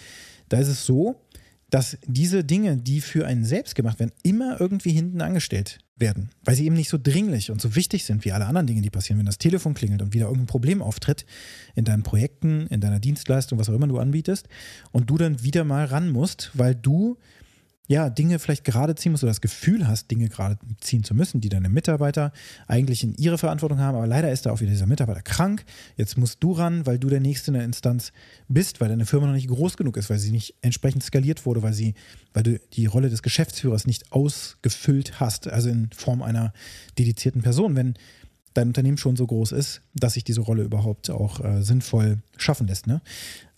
da 0.50 0.58
ist 0.58 0.68
es 0.68 0.86
so, 0.86 1.22
dass 1.70 1.98
diese 2.06 2.44
Dinge, 2.44 2.78
die 2.78 3.02
für 3.02 3.26
einen 3.26 3.46
selbst 3.46 3.74
gemacht 3.74 4.00
werden, 4.00 4.12
immer 4.22 4.62
irgendwie 4.62 4.92
hinten 4.92 5.22
angestellt 5.22 5.80
werden, 5.98 6.30
weil 6.44 6.56
sie 6.56 6.66
eben 6.66 6.76
nicht 6.76 6.90
so 6.90 7.00
dringlich 7.02 7.50
und 7.50 7.62
so 7.62 7.76
wichtig 7.76 8.04
sind 8.04 8.26
wie 8.26 8.32
alle 8.32 8.46
anderen 8.46 8.68
Dinge, 8.68 8.82
die 8.82 8.92
passieren, 8.92 9.18
wenn 9.18 9.26
das 9.26 9.40
Telefon 9.40 9.74
klingelt 9.74 10.04
und 10.04 10.14
wieder 10.14 10.26
irgendein 10.26 10.46
Problem 10.46 10.84
auftritt 10.84 11.26
in 11.74 11.84
deinen 11.84 12.04
Projekten, 12.04 12.68
in 12.68 12.80
deiner 12.80 13.00
Dienstleistung, 13.00 13.58
was 13.58 13.70
auch 13.70 13.74
immer 13.74 13.88
du 13.88 13.98
anbietest 13.98 14.48
und 14.92 15.10
du 15.10 15.18
dann 15.18 15.42
wieder 15.42 15.64
mal 15.64 15.86
ran 15.86 16.12
musst, 16.12 16.52
weil 16.54 16.76
du 16.76 17.18
ja, 17.88 18.10
Dinge 18.10 18.40
vielleicht 18.40 18.64
gerade 18.64 18.96
ziehen 18.96 19.12
musst 19.12 19.24
oder 19.24 19.32
das 19.32 19.42
Gefühl 19.42 19.88
hast, 19.88 20.10
Dinge 20.10 20.30
gerade 20.30 20.58
ziehen 20.80 21.04
zu 21.04 21.14
müssen, 21.14 21.42
die 21.42 21.50
deine 21.50 21.68
Mitarbeiter 21.68 22.32
eigentlich 22.66 23.04
in 23.04 23.14
ihre 23.16 23.38
Verantwortung 23.38 23.80
haben, 23.80 23.98
aber 23.98 24.08
leider 24.08 24.32
ist 24.32 24.46
da 24.46 24.52
auch 24.52 24.62
wieder 24.62 24.72
dieser 24.72 24.86
Mitarbeiter 24.86 25.22
krank. 25.22 25.66
Jetzt 25.98 26.18
musst 26.18 26.42
du 26.42 26.54
ran, 26.54 26.86
weil 26.86 26.98
du 26.98 27.10
der 27.10 27.20
Nächste 27.20 27.52
in 27.52 27.56
der 27.56 27.66
Instanz 27.66 28.14
bist, 28.48 28.80
weil 28.80 28.88
deine 28.88 29.06
Firma 29.06 29.28
noch 29.28 29.34
nicht 29.34 29.50
groß 29.50 29.76
genug 29.76 29.98
ist, 29.98 30.10
weil 30.10 30.18
sie 30.18 30.32
nicht 30.32 30.56
entsprechend 30.62 31.04
skaliert 31.04 31.46
wurde, 31.46 31.62
weil 31.62 31.74
sie, 31.74 31.94
weil 32.34 32.44
du 32.44 32.60
die 32.72 32.86
Rolle 32.86 33.10
des 33.10 33.22
Geschäftsführers 33.22 33.86
nicht 33.86 34.14
ausgefüllt 34.14 35.20
hast, 35.20 35.50
also 35.50 35.68
in 35.68 35.90
Form 35.94 36.22
einer 36.22 36.54
dedizierten 36.98 37.42
Person. 37.42 37.76
Wenn 37.76 37.96
dein 38.54 38.68
Unternehmen 38.68 38.98
schon 38.98 39.18
so 39.18 39.28
groß 39.28 39.52
ist, 39.52 39.82
dass 39.94 40.14
sich 40.14 40.24
diese 40.24 40.42
Rolle 40.42 40.64
überhaupt 40.64 41.10
auch 41.10 41.44
äh, 41.44 41.62
sinnvoll 41.64 42.20
schaffen 42.38 42.68
lässt. 42.68 42.88
Ne? 42.88 43.02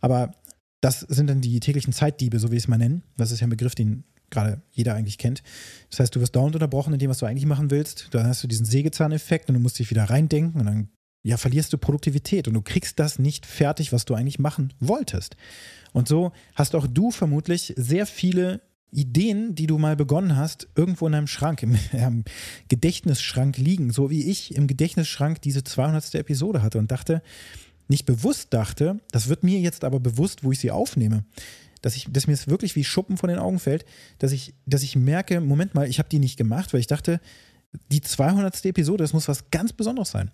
Aber 0.02 0.34
das 0.82 1.02
sind 1.02 1.28
dann 1.28 1.42
die 1.42 1.60
täglichen 1.60 1.94
Zeitdiebe, 1.94 2.40
so 2.40 2.52
wie 2.52 2.56
ich 2.56 2.64
es 2.64 2.68
mal 2.68 2.78
nennen. 2.78 3.04
Das 3.18 3.32
ist 3.32 3.40
ja 3.40 3.48
ein 3.48 3.52
Begriff, 3.52 3.76
den 3.76 4.04
gerade 4.30 4.62
jeder 4.72 4.96
eigentlich 4.96 5.18
kennt. 5.18 5.44
Das 5.90 6.00
heißt, 6.00 6.16
du 6.16 6.22
wirst 6.22 6.36
dauernd 6.36 6.56
unterbrochen 6.56 6.94
in 6.94 7.00
dem, 7.00 7.10
was 7.10 7.20
du 7.20 7.26
eigentlich 7.26 7.46
machen 7.46 7.72
willst. 7.72 8.10
Dann 8.12 8.28
hast 8.28 8.44
du 8.44 8.48
diesen 8.48 8.66
Sägezahneffekt 8.66 9.50
und 9.50 9.56
du 9.56 9.62
musst 9.62 9.80
dich 9.80 9.90
wieder 9.90 10.04
reindenken 10.06 10.60
und 10.60 10.66
dann 10.66 10.90
ja, 11.24 11.38
verlierst 11.38 11.74
du 11.74 11.80
Produktivität 11.80 12.48
und 12.48 12.54
du 12.54 12.62
kriegst 12.62 13.00
das 13.00 13.18
nicht 13.18 13.48
fertig, 13.48 13.92
was 13.92 14.06
du 14.06 14.14
eigentlich 14.14 14.38
machen 14.38 14.74
wolltest. 14.80 15.36
Und 15.92 16.08
so 16.08 16.32
hast 16.54 16.76
auch 16.76 16.86
du 16.86 17.10
vermutlich 17.10 17.74
sehr 17.78 18.06
viele 18.06 18.62
Ideen, 18.92 19.56
die 19.56 19.66
du 19.66 19.78
mal 19.80 19.96
begonnen 19.96 20.38
hast, 20.38 20.68
irgendwo 20.76 21.08
in 21.08 21.14
deinem 21.14 21.28
Schrank, 21.28 21.64
im, 21.64 21.78
im, 21.94 22.24
Gedächtnisschrank 22.70 23.58
liegen, 23.58 23.92
so 23.92 24.10
wie 24.12 24.30
ich 24.30 24.56
im 24.56 24.68
Gedächtnisschrank 24.68 25.42
diese 25.42 25.64
200. 25.64 26.14
Episode 26.16 26.62
hatte 26.62 26.78
und 26.78 26.92
dachte, 26.92 27.24
nicht 27.88 28.06
bewusst 28.06 28.54
dachte, 28.54 29.00
das 29.12 29.28
wird 29.28 29.44
mir 29.44 29.60
jetzt 29.60 29.84
aber 29.84 30.00
bewusst, 30.00 30.44
wo 30.44 30.52
ich 30.52 30.60
sie 30.60 30.72
aufnehme 30.72 31.26
dass, 31.82 31.96
ich, 31.96 32.08
dass 32.10 32.28
mir 32.28 32.34
es 32.34 32.48
wirklich 32.48 32.76
wie 32.76 32.84
Schuppen 32.84 33.18
von 33.18 33.30
den 33.30 33.40
Augen 33.40 33.60
fällt, 33.60 33.86
dass 34.20 34.32
ich, 34.32 34.54
dass 34.66 34.84
ich 34.84 34.96
merke, 34.96 35.42
Moment 35.42 35.76
mal, 35.76 35.88
ich 35.88 36.00
habe 36.00 36.10
die 36.10 36.20
nicht 36.20 36.38
gemacht, 36.38 36.74
weil 36.74 36.80
ich 36.80 36.88
dachte, 36.88 37.20
die 37.92 38.02
200. 38.02 38.66
Episode, 38.66 39.04
das 39.04 39.14
muss 39.14 39.28
was 39.28 39.50
ganz 39.52 39.74
Besonderes 39.74 40.12
sein. 40.12 40.32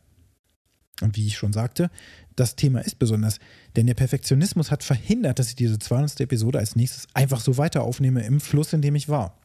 Und 1.01 1.17
wie 1.17 1.25
ich 1.25 1.37
schon 1.37 1.53
sagte, 1.53 1.89
das 2.35 2.55
Thema 2.55 2.79
ist 2.81 2.99
besonders, 2.99 3.39
denn 3.75 3.87
der 3.87 3.95
Perfektionismus 3.95 4.71
hat 4.71 4.83
verhindert, 4.83 5.39
dass 5.39 5.49
ich 5.49 5.55
diese 5.55 5.79
200. 5.79 6.19
Episode 6.21 6.59
als 6.59 6.75
nächstes 6.75 7.07
einfach 7.13 7.41
so 7.41 7.57
weiter 7.57 7.81
aufnehme 7.81 8.23
im 8.23 8.39
Fluss, 8.39 8.73
in 8.73 8.81
dem 8.81 8.95
ich 8.95 9.09
war. 9.09 9.39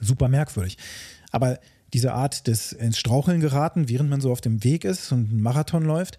Super 0.00 0.28
merkwürdig. 0.28 0.78
Aber 1.30 1.58
diese 1.92 2.14
Art 2.14 2.46
des 2.46 2.72
ins 2.72 2.98
Straucheln 2.98 3.40
geraten, 3.40 3.88
während 3.88 4.10
man 4.10 4.20
so 4.20 4.32
auf 4.32 4.40
dem 4.40 4.64
Weg 4.64 4.84
ist 4.84 5.12
und 5.12 5.30
einen 5.30 5.42
Marathon 5.42 5.84
läuft, 5.84 6.18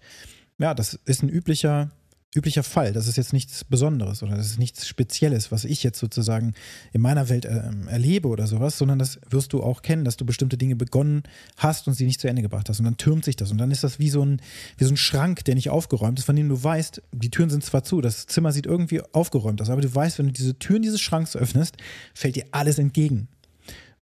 ja, 0.58 0.72
das 0.74 0.94
ist 0.94 1.22
ein 1.22 1.28
üblicher 1.28 1.90
üblicher 2.34 2.62
Fall. 2.62 2.92
Das 2.92 3.06
ist 3.06 3.16
jetzt 3.16 3.32
nichts 3.32 3.64
Besonderes 3.64 4.22
oder 4.22 4.36
das 4.36 4.46
ist 4.46 4.58
nichts 4.58 4.86
Spezielles, 4.86 5.50
was 5.52 5.64
ich 5.64 5.82
jetzt 5.82 5.98
sozusagen 5.98 6.54
in 6.92 7.00
meiner 7.00 7.28
Welt 7.28 7.44
äh, 7.44 7.70
erlebe 7.88 8.28
oder 8.28 8.46
sowas, 8.46 8.76
sondern 8.78 8.98
das 8.98 9.18
wirst 9.30 9.52
du 9.52 9.62
auch 9.62 9.82
kennen, 9.82 10.04
dass 10.04 10.16
du 10.16 10.26
bestimmte 10.26 10.58
Dinge 10.58 10.76
begonnen 10.76 11.22
hast 11.56 11.88
und 11.88 11.94
sie 11.94 12.04
nicht 12.04 12.20
zu 12.20 12.28
Ende 12.28 12.42
gebracht 12.42 12.68
hast. 12.68 12.78
Und 12.78 12.84
dann 12.84 12.96
türmt 12.96 13.24
sich 13.24 13.36
das. 13.36 13.50
Und 13.50 13.58
dann 13.58 13.70
ist 13.70 13.84
das 13.84 13.98
wie 13.98 14.10
so 14.10 14.22
ein, 14.24 14.40
wie 14.76 14.84
so 14.84 14.92
ein 14.92 14.96
Schrank, 14.96 15.44
der 15.44 15.54
nicht 15.54 15.70
aufgeräumt 15.70 16.18
ist, 16.18 16.24
von 16.24 16.36
dem 16.36 16.48
du 16.48 16.62
weißt, 16.62 17.02
die 17.12 17.30
Türen 17.30 17.50
sind 17.50 17.64
zwar 17.64 17.84
zu, 17.84 18.00
das 18.00 18.26
Zimmer 18.26 18.52
sieht 18.52 18.66
irgendwie 18.66 19.02
aufgeräumt 19.12 19.62
aus, 19.62 19.70
aber 19.70 19.80
du 19.80 19.94
weißt, 19.94 20.18
wenn 20.18 20.26
du 20.26 20.32
diese 20.32 20.58
Türen 20.58 20.82
dieses 20.82 21.00
Schranks 21.00 21.36
öffnest, 21.36 21.76
fällt 22.14 22.36
dir 22.36 22.46
alles 22.50 22.78
entgegen. 22.78 23.28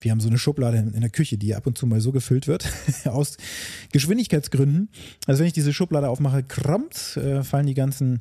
Wir 0.03 0.11
haben 0.11 0.21
so 0.21 0.29
eine 0.29 0.39
Schublade 0.39 0.79
in 0.79 1.01
der 1.01 1.11
Küche, 1.11 1.39
die 1.39 1.55
ab 1.55 1.67
und 1.67 1.79
zu 1.79 1.87
mal 1.87 2.01
so 2.01 2.13
gefüllt 2.13 2.49
wird, 2.49 2.71
aus 3.05 3.37
Geschwindigkeitsgründen. 3.93 4.89
Also 5.27 5.41
wenn 5.41 5.47
ich 5.47 5.53
diese 5.53 5.73
Schublade 5.73 6.09
aufmache, 6.09 6.43
krampft, 6.43 7.17
äh, 7.17 7.43
fallen 7.43 7.67
die 7.67 7.75
ganzen, 7.75 8.21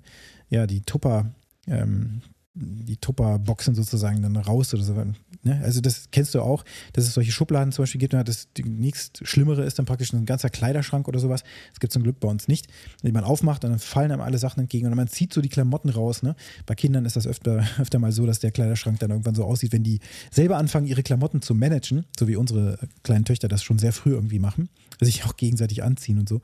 ja, 0.49 0.67
die 0.67 0.81
Tupper, 0.81 1.33
ähm, 1.67 2.21
die 2.53 2.97
Tupper-Boxen 2.97 3.75
sozusagen 3.75 4.21
dann 4.21 4.35
raus 4.35 4.73
oder 4.73 4.83
so. 4.83 4.95
Ne? 5.43 5.59
Also 5.63 5.81
das 5.81 6.09
kennst 6.11 6.35
du 6.35 6.41
auch, 6.41 6.63
dass 6.93 7.05
es 7.05 7.13
solche 7.13 7.31
Schubladen 7.31 7.71
zum 7.71 7.83
Beispiel 7.83 7.99
gibt. 7.99 8.13
Das 8.13 8.47
nächst 8.63 9.25
Schlimmere 9.27 9.63
ist 9.63 9.79
dann 9.79 9.85
praktisch 9.85 10.13
ein 10.13 10.25
ganzer 10.25 10.49
Kleiderschrank 10.49 11.07
oder 11.07 11.19
sowas. 11.19 11.43
Das 11.71 11.79
gibt 11.79 11.91
es 11.91 11.93
zum 11.93 12.03
Glück 12.03 12.19
bei 12.19 12.27
uns 12.27 12.47
nicht. 12.47 12.67
Die 13.03 13.11
man 13.11 13.23
aufmacht 13.23 13.63
und 13.63 13.71
dann 13.71 13.79
fallen 13.79 14.11
einem 14.11 14.21
alle 14.21 14.37
Sachen 14.37 14.61
entgegen 14.61 14.87
und 14.87 14.95
man 14.95 15.07
zieht 15.07 15.33
so 15.33 15.41
die 15.41 15.49
Klamotten 15.49 15.89
raus. 15.89 16.23
Ne? 16.23 16.35
Bei 16.65 16.75
Kindern 16.75 17.05
ist 17.05 17.15
das 17.15 17.27
öfter, 17.27 17.65
öfter 17.79 17.99
mal 17.99 18.11
so, 18.11 18.25
dass 18.25 18.39
der 18.39 18.51
Kleiderschrank 18.51 18.99
dann 18.99 19.11
irgendwann 19.11 19.35
so 19.35 19.43
aussieht, 19.45 19.71
wenn 19.71 19.83
die 19.83 19.99
selber 20.31 20.57
anfangen, 20.57 20.87
ihre 20.87 21.03
Klamotten 21.03 21.41
zu 21.41 21.55
managen, 21.55 22.05
so 22.17 22.27
wie 22.27 22.35
unsere 22.35 22.77
kleinen 23.03 23.25
Töchter 23.25 23.47
das 23.47 23.63
schon 23.63 23.79
sehr 23.79 23.93
früh 23.93 24.11
irgendwie 24.11 24.39
machen, 24.39 24.69
sich 24.99 25.25
auch 25.25 25.35
gegenseitig 25.37 25.83
anziehen 25.83 26.19
und 26.19 26.29
so. 26.29 26.41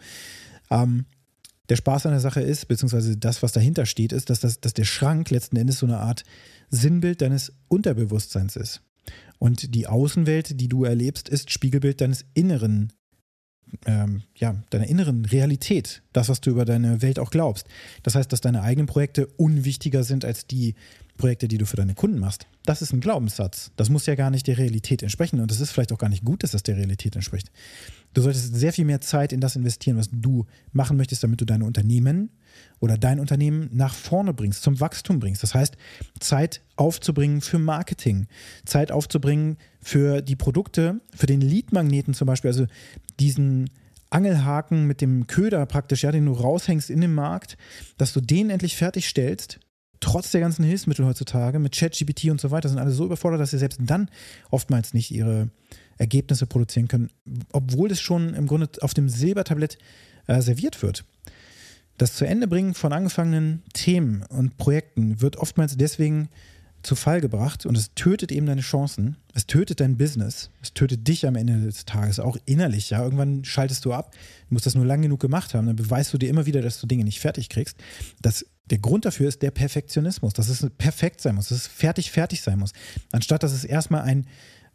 Ähm, 0.70 1.06
der 1.70 1.76
Spaß 1.76 2.06
an 2.06 2.14
der 2.14 2.22
Sache 2.22 2.42
ist, 2.42 2.68
beziehungsweise 2.68 3.18
das, 3.18 3.44
was 3.44 3.52
dahinter 3.52 3.86
steht, 3.86 4.14
ist, 4.14 4.30
dass, 4.30 4.40
das, 4.40 4.62
dass 4.62 4.74
der 4.74 4.86
Schrank 4.86 5.30
letzten 5.30 5.58
Endes 5.58 5.80
so 5.80 5.86
eine 5.86 6.00
Art 6.00 6.24
Sinnbild 6.70 7.22
deines 7.22 7.54
Unterbewusstseins 7.68 8.56
ist. 8.56 8.82
Und 9.40 9.76
die 9.76 9.88
Außenwelt, 9.88 10.60
die 10.60 10.68
du 10.68 10.84
erlebst, 10.84 11.30
ist 11.30 11.52
Spiegelbild 11.52 12.02
deines 12.02 12.26
inneren, 12.34 12.94
ähm, 13.86 14.24
ja, 14.36 14.56
deiner 14.70 14.88
inneren 14.88 15.26
Realität. 15.26 16.02
Das, 16.14 16.30
was 16.30 16.42
du 16.42 16.50
über 16.50 16.66
deine 16.66 17.02
Welt 17.02 17.20
auch 17.20 17.30
glaubst. 17.30 17.68
Das 18.04 18.16
heißt, 18.16 18.32
dass 18.32 18.42
deine 18.42 18.62
eigenen 18.62 18.88
Projekte 18.88 19.28
unwichtiger 19.28 20.04
sind 20.04 20.26
als 20.26 20.48
die 20.48 20.76
Projekte, 21.18 21.48
die 21.48 21.58
du 21.58 21.66
für 21.66 21.76
deine 21.76 21.96
Kunden 21.96 22.20
machst. 22.20 22.48
Das 22.66 22.82
ist 22.82 22.94
ein 22.94 23.00
Glaubenssatz. 23.00 23.72
Das 23.76 23.90
muss 23.90 24.06
ja 24.06 24.16
gar 24.16 24.30
nicht 24.30 24.48
der 24.48 24.58
Realität 24.58 25.04
entsprechen. 25.04 25.40
Und 25.40 25.52
es 25.52 25.60
ist 25.60 25.72
vielleicht 25.72 25.92
auch 25.92 25.98
gar 25.98 26.10
nicht 26.10 26.24
gut, 26.24 26.44
dass 26.44 26.52
das 26.52 26.64
der 26.64 26.78
Realität 26.78 27.16
entspricht. 27.16 27.52
Du 28.14 28.22
solltest 28.22 28.56
sehr 28.56 28.74
viel 28.74 28.86
mehr 28.86 29.02
Zeit 29.02 29.34
in 29.34 29.42
das 29.42 29.56
investieren, 29.56 29.98
was 29.98 30.10
du 30.12 30.46
machen 30.72 30.98
möchtest, 30.98 31.24
damit 31.24 31.42
du 31.42 31.46
deine 31.46 31.66
Unternehmen 31.66 32.30
oder 32.80 32.98
dein 32.98 33.20
Unternehmen 33.20 33.70
nach 33.74 33.94
vorne 33.94 34.34
bringst, 34.34 34.64
zum 34.64 34.80
Wachstum 34.80 35.20
bringst. 35.20 35.44
Das 35.44 35.54
heißt, 35.54 35.78
Zeit 36.20 36.62
aufzubringen 36.76 37.42
für 37.42 37.60
Marketing, 37.60 38.28
Zeit 38.66 38.92
aufzubringen 38.92 39.58
für 39.82 40.22
die 40.22 40.36
Produkte, 40.36 41.02
für 41.16 41.28
den 41.28 41.42
Leadmagneten 41.42 42.14
zum 42.14 42.26
Beispiel, 42.26 42.50
also 42.50 42.66
diesen 43.20 43.70
Angelhaken 44.10 44.88
mit 44.88 45.02
dem 45.02 45.28
Köder 45.28 45.66
praktisch, 45.66 46.04
ja, 46.04 46.12
den 46.12 46.26
du 46.26 46.32
raushängst 46.32 46.90
in 46.90 47.02
den 47.02 47.14
Markt, 47.14 47.58
dass 47.98 48.14
du 48.14 48.22
den 48.22 48.50
endlich 48.50 48.76
fertigstellst 48.76 49.60
trotz 50.00 50.32
der 50.32 50.42
ganzen 50.42 50.64
Hilfsmittel 50.64 51.06
heutzutage 51.06 51.60
mit 51.60 51.76
ChatGPT 51.76 52.26
und 52.26 52.42
so 52.42 52.52
weiter 52.52 52.70
sind 52.70 52.80
alle 52.80 52.92
so 52.92 53.06
überfordert, 53.06 53.40
dass 53.40 53.52
sie 53.52 53.58
selbst 53.58 53.80
dann 53.82 54.10
oftmals 54.50 54.94
nicht 54.94 55.12
ihre 55.12 55.50
Ergebnisse 55.98 56.46
produzieren 56.46 56.88
können, 56.88 57.10
obwohl 57.52 57.90
das 57.90 58.00
schon 58.00 58.34
im 58.34 58.48
Grunde 58.48 58.70
auf 58.82 58.94
dem 58.94 59.10
Silbertablett 59.10 59.78
äh, 60.28 60.42
serviert 60.42 60.82
wird. 60.82 61.06
Das 61.98 62.14
zu 62.14 62.26
Ende 62.26 62.48
bringen 62.48 62.76
von 62.76 62.94
angefangenen 62.94 63.64
Themen 63.74 64.24
und 64.30 64.58
Projekten 64.58 65.20
wird 65.20 65.38
oftmals 65.38 65.78
deswegen 65.78 66.30
zu 66.84 66.96
Fall 66.96 67.22
gebracht 67.22 67.66
und 67.66 67.76
es 67.76 67.94
tötet 67.96 68.32
eben 68.32 68.46
deine 68.46 68.62
Chancen, 68.62 69.18
es 69.34 69.48
tötet 69.48 69.80
dein 69.80 69.98
Business, 69.98 70.52
es 70.62 70.74
tötet 70.74 71.08
dich 71.08 71.26
am 71.26 71.36
Ende 71.36 71.60
des 71.60 71.86
Tages, 71.86 72.20
auch 72.20 72.38
innerlich. 72.46 72.92
Ja, 72.92 73.04
irgendwann 73.04 73.44
schaltest 73.44 73.84
du 73.84 73.94
ab, 73.94 74.16
musst 74.50 74.68
das 74.68 74.76
nur 74.76 74.86
lang 74.86 75.02
genug 75.02 75.20
gemacht 75.20 75.56
haben, 75.56 75.66
dann 75.66 75.76
beweist 75.76 76.14
du 76.14 76.20
dir 76.20 76.30
immer 76.30 76.46
wieder, 76.46 76.62
dass 76.62 76.80
du 76.80 76.86
Dinge 76.86 77.04
nicht 77.04 77.20
fertig 77.20 77.50
kriegst. 77.50 77.78
Das 78.22 78.46
der 78.70 78.80
Grund 78.80 79.06
dafür 79.06 79.28
ist 79.28 79.42
der 79.42 79.52
Perfektionismus, 79.52 80.34
dass 80.34 80.50
es 80.50 80.70
perfekt 80.78 81.22
sein 81.22 81.36
muss, 81.36 81.50
dass 81.50 81.60
es 81.60 81.68
fertig, 81.68 82.12
fertig 82.12 82.42
sein 82.42 82.60
muss, 82.60 82.74
anstatt 83.12 83.44
dass 83.44 83.54
es 83.54 83.64
erstmal 83.64 84.02
ein 84.02 84.28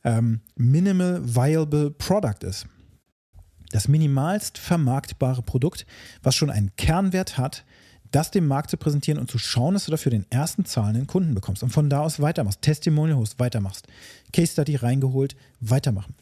ähm, 0.04 0.40
Minimal 0.56 1.22
Viable 1.24 1.90
Product 1.90 2.42
ist. 2.42 2.66
Das 3.70 3.88
minimalst 3.88 4.58
vermarktbare 4.58 5.42
Produkt, 5.42 5.86
was 6.22 6.34
schon 6.34 6.50
einen 6.50 6.76
Kernwert 6.76 7.38
hat, 7.38 7.64
das 8.10 8.30
dem 8.30 8.46
Markt 8.46 8.68
zu 8.68 8.76
präsentieren 8.76 9.18
und 9.18 9.30
zu 9.30 9.38
schauen, 9.38 9.72
dass 9.72 9.86
du 9.86 9.90
dafür 9.90 10.10
den 10.10 10.30
ersten 10.30 10.66
zahlenden 10.66 11.06
Kunden 11.06 11.34
bekommst 11.34 11.62
und 11.62 11.70
von 11.70 11.88
da 11.88 12.00
aus 12.00 12.20
weitermachst, 12.20 12.60
Testimonial 12.60 13.18
Host 13.18 13.38
weitermachst, 13.40 13.88
Case 14.32 14.52
Study 14.52 14.76
reingeholt, 14.76 15.34
weitermachen. 15.60 16.14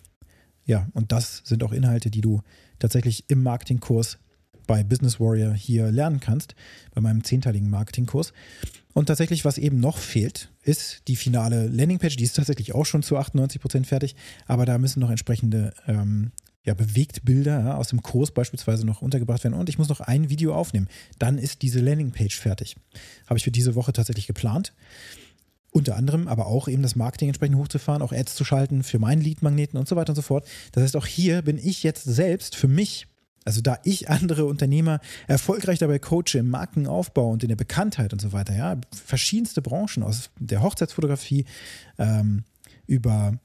Ja, 0.65 0.87
und 0.93 1.11
das 1.11 1.43
sind 1.45 1.65
auch 1.65 1.73
Inhalte, 1.73 2.11
die 2.11 2.21
du 2.21 2.43
tatsächlich 2.79 3.29
im 3.29 3.43
Marketingkurs 3.43 4.19
bei 4.71 4.85
Business 4.85 5.19
Warrior 5.19 5.53
hier 5.53 5.91
lernen 5.91 6.21
kannst, 6.21 6.55
bei 6.95 7.01
meinem 7.01 7.25
zehnteiligen 7.25 7.69
Marketingkurs. 7.69 8.33
Und 8.93 9.07
tatsächlich, 9.07 9.45
was 9.45 9.59
eben 9.59 9.81
noch 9.81 9.99
fehlt, 9.99 10.49
ist 10.63 11.09
die 11.09 11.17
finale 11.17 11.67
Landingpage. 11.67 12.15
Die 12.15 12.23
ist 12.23 12.37
tatsächlich 12.37 12.73
auch 12.73 12.87
schon 12.87 13.03
zu 13.03 13.17
98 13.17 13.61
Prozent 13.61 13.89
fertig, 13.89 14.15
aber 14.47 14.67
da 14.67 14.79
müssen 14.79 15.01
noch 15.01 15.11
entsprechende 15.11 15.75
ähm, 15.89 16.31
ja, 16.63 16.75
Bewegtbilder 16.75 17.61
ja, 17.61 17.75
aus 17.75 17.89
dem 17.89 18.01
Kurs 18.01 18.31
beispielsweise 18.31 18.87
noch 18.87 19.03
untergebracht 19.03 19.43
werden 19.43 19.55
und 19.55 19.69
ich 19.69 19.79
muss 19.79 19.89
noch 19.89 19.99
ein 19.99 20.31
Video 20.31 20.55
aufnehmen. 20.55 20.87
Dann 21.19 21.37
ist 21.37 21.63
diese 21.63 21.81
Landingpage 21.81 22.39
fertig. 22.39 22.77
Habe 23.27 23.39
ich 23.39 23.45
für 23.45 23.51
diese 23.51 23.75
Woche 23.75 23.93
tatsächlich 23.93 24.29
geplant. 24.29 24.73
Unter 25.73 25.97
anderem 25.97 26.29
aber 26.29 26.47
auch 26.47 26.69
eben 26.69 26.83
das 26.83 26.95
Marketing 26.95 27.29
entsprechend 27.29 27.57
hochzufahren, 27.57 28.03
auch 28.03 28.13
Ads 28.13 28.37
zu 28.37 28.45
schalten 28.45 28.85
für 28.85 29.01
meinen 29.01 29.21
Lead-Magneten 29.21 29.79
und 29.81 29.89
so 29.89 29.97
weiter 29.97 30.11
und 30.11 30.17
so 30.17 30.23
fort. 30.23 30.47
Das 30.71 30.85
heißt, 30.85 30.97
auch 30.97 31.07
hier 31.07 31.43
bin 31.43 31.59
ich 31.59 31.83
jetzt 31.83 32.05
selbst 32.05 32.55
für 32.55 32.69
mich, 32.69 33.09
also 33.45 33.61
da 33.61 33.79
ich 33.85 34.11
andere 34.11 34.45
Unternehmer 34.45 35.01
erfolgreich 35.27 35.79
dabei 35.79 35.99
coache 35.99 36.39
im 36.39 36.51
Markenaufbau 36.51 37.31
und 37.31 37.43
in 37.43 37.49
der 37.49 37.57
Bekanntheit 37.57 38.13
und 38.13 38.21
so 38.21 38.33
weiter, 38.33 38.55
ja, 38.55 38.77
verschiedenste 38.93 39.63
Branchen 39.63 40.03
aus 40.03 40.31
der 40.39 40.63
Hochzeitsfotografie 40.63 41.47
ähm, 41.99 42.45
über, 42.87 43.39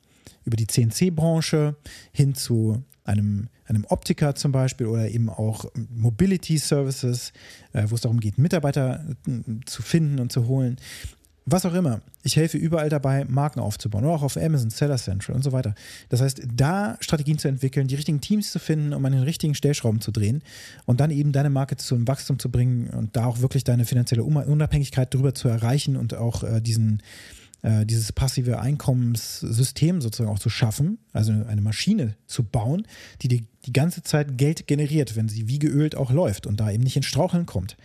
über 0.44 0.58
die 0.58 0.68
CNC-Branche 0.68 1.76
hin 2.12 2.36
zu 2.36 2.84
einem, 3.06 3.48
einem 3.66 3.86
Optiker 3.86 4.36
zum 4.36 4.52
Beispiel 4.52 4.88
oder 4.88 5.10
eben 5.10 5.30
auch 5.30 5.66
Mobility 5.96 6.58
Services, 6.58 7.32
äh, 7.72 7.86
wo 7.88 7.96
es 7.96 8.02
darum 8.02 8.20
geht, 8.20 8.38
Mitarbeiter 8.38 9.06
äh, 9.28 9.66
zu 9.66 9.82
finden 9.82 10.20
und 10.20 10.32
zu 10.32 10.48
holen 10.48 10.78
was 11.46 11.66
auch 11.66 11.74
immer. 11.76 12.02
Ich 12.24 12.36
helfe 12.38 12.58
überall 12.58 12.90
dabei, 12.90 13.24
Marken 13.26 13.60
aufzubauen, 13.60 14.04
oder 14.04 14.16
auch 14.16 14.24
auf 14.24 14.36
Amazon, 14.36 14.72
Seller 14.72 14.98
Central 14.98 15.36
und 15.36 15.44
so 15.44 15.52
weiter. 15.52 15.76
Das 16.10 16.22
heißt, 16.22 16.42
da 16.52 16.98
Strategien 17.02 17.38
zu 17.38 17.48
entwickeln, 17.48 17.88
die 17.88 17.96
richtigen 17.96 18.20
Teams 18.20 18.52
zu 18.52 18.58
finden, 18.58 18.94
um 18.94 19.06
an 19.06 19.12
den 19.12 19.22
richtigen 19.22 19.54
Stellschrauben 19.54 20.02
zu 20.02 20.12
drehen 20.12 20.42
und 20.86 21.00
dann 21.00 21.12
eben 21.12 21.32
deine 21.32 21.52
Marke 21.52 21.78
zum 21.78 22.08
Wachstum 22.08 22.40
zu 22.40 22.50
bringen 22.50 22.90
und 22.90 23.16
da 23.16 23.26
auch 23.26 23.42
wirklich 23.42 23.64
deine 23.64 23.86
finanzielle 23.86 24.24
Unabhängigkeit 24.24 25.14
darüber 25.14 25.36
zu 25.36 25.48
erreichen 25.48 25.98
und 25.98 26.16
auch 26.16 26.44
äh, 26.44 26.62
diesen, 26.62 27.04
äh, 27.62 27.86
dieses 27.86 28.12
passive 28.12 28.60
Einkommenssystem 28.60 30.02
sozusagen 30.02 30.32
auch 30.32 30.40
zu 30.40 30.50
schaffen, 30.50 30.98
also 31.14 31.32
eine 31.32 31.62
Maschine 31.62 32.16
zu 32.26 32.44
bauen, 32.44 32.88
die 33.22 33.28
die, 33.28 33.46
die 33.66 33.74
ganze 33.74 34.02
Zeit 34.02 34.40
Geld 34.40 34.66
generiert, 34.66 35.16
wenn 35.16 35.30
sie 35.30 35.48
wie 35.48 35.60
geölt 35.60 35.96
auch 35.96 36.12
läuft 36.12 36.48
und 36.48 36.60
da 36.60 36.72
eben 36.72 36.84
nicht 36.84 36.98
in 36.98 37.04
Straucheln 37.04 37.46
kommt. 37.46 37.78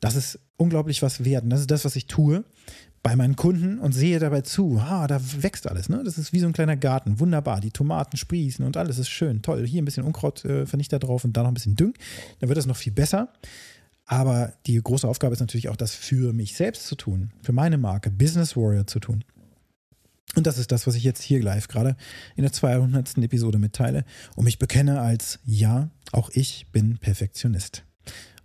Das 0.00 0.16
ist 0.16 0.40
unglaublich 0.56 1.00
was 1.02 1.24
wert. 1.24 1.44
Und 1.44 1.50
das 1.50 1.60
ist 1.60 1.70
das, 1.70 1.84
was 1.84 1.94
ich 1.94 2.06
tue 2.06 2.44
bei 3.04 3.16
meinen 3.16 3.36
Kunden 3.36 3.78
und 3.78 3.92
sehe 3.92 4.18
dabei 4.18 4.40
zu, 4.40 4.80
ah, 4.80 5.06
da 5.06 5.20
wächst 5.42 5.68
alles, 5.68 5.90
ne? 5.90 6.02
Das 6.02 6.16
ist 6.16 6.32
wie 6.32 6.40
so 6.40 6.46
ein 6.46 6.54
kleiner 6.54 6.74
Garten, 6.74 7.20
wunderbar. 7.20 7.60
Die 7.60 7.70
Tomaten 7.70 8.16
sprießen 8.16 8.64
und 8.64 8.78
alles 8.78 8.98
ist 8.98 9.10
schön, 9.10 9.42
toll. 9.42 9.66
Hier 9.66 9.82
ein 9.82 9.84
bisschen 9.84 10.04
Unkrautvernichter 10.04 10.96
äh, 10.96 11.00
drauf 11.00 11.22
und 11.22 11.36
da 11.36 11.42
noch 11.42 11.50
ein 11.50 11.54
bisschen 11.54 11.76
Düng. 11.76 11.92
Dann 12.40 12.48
wird 12.48 12.56
das 12.56 12.64
noch 12.64 12.78
viel 12.78 12.94
besser. 12.94 13.28
Aber 14.06 14.54
die 14.66 14.80
große 14.82 15.06
Aufgabe 15.06 15.34
ist 15.34 15.40
natürlich 15.40 15.68
auch, 15.68 15.76
das 15.76 15.94
für 15.94 16.32
mich 16.32 16.56
selbst 16.56 16.86
zu 16.86 16.94
tun, 16.94 17.30
für 17.42 17.52
meine 17.52 17.76
Marke, 17.76 18.10
Business 18.10 18.56
Warrior 18.56 18.86
zu 18.86 19.00
tun. 19.00 19.22
Und 20.34 20.46
das 20.46 20.56
ist 20.56 20.72
das, 20.72 20.86
was 20.86 20.94
ich 20.94 21.04
jetzt 21.04 21.22
hier 21.22 21.42
live 21.42 21.68
gerade 21.68 21.96
in 22.36 22.42
der 22.42 22.52
200. 22.52 23.18
Episode 23.18 23.58
mitteile 23.58 24.06
und 24.34 24.44
mich 24.44 24.58
bekenne 24.58 25.00
als, 25.00 25.40
ja, 25.44 25.90
auch 26.10 26.30
ich 26.32 26.68
bin 26.72 26.96
Perfektionist. 26.96 27.84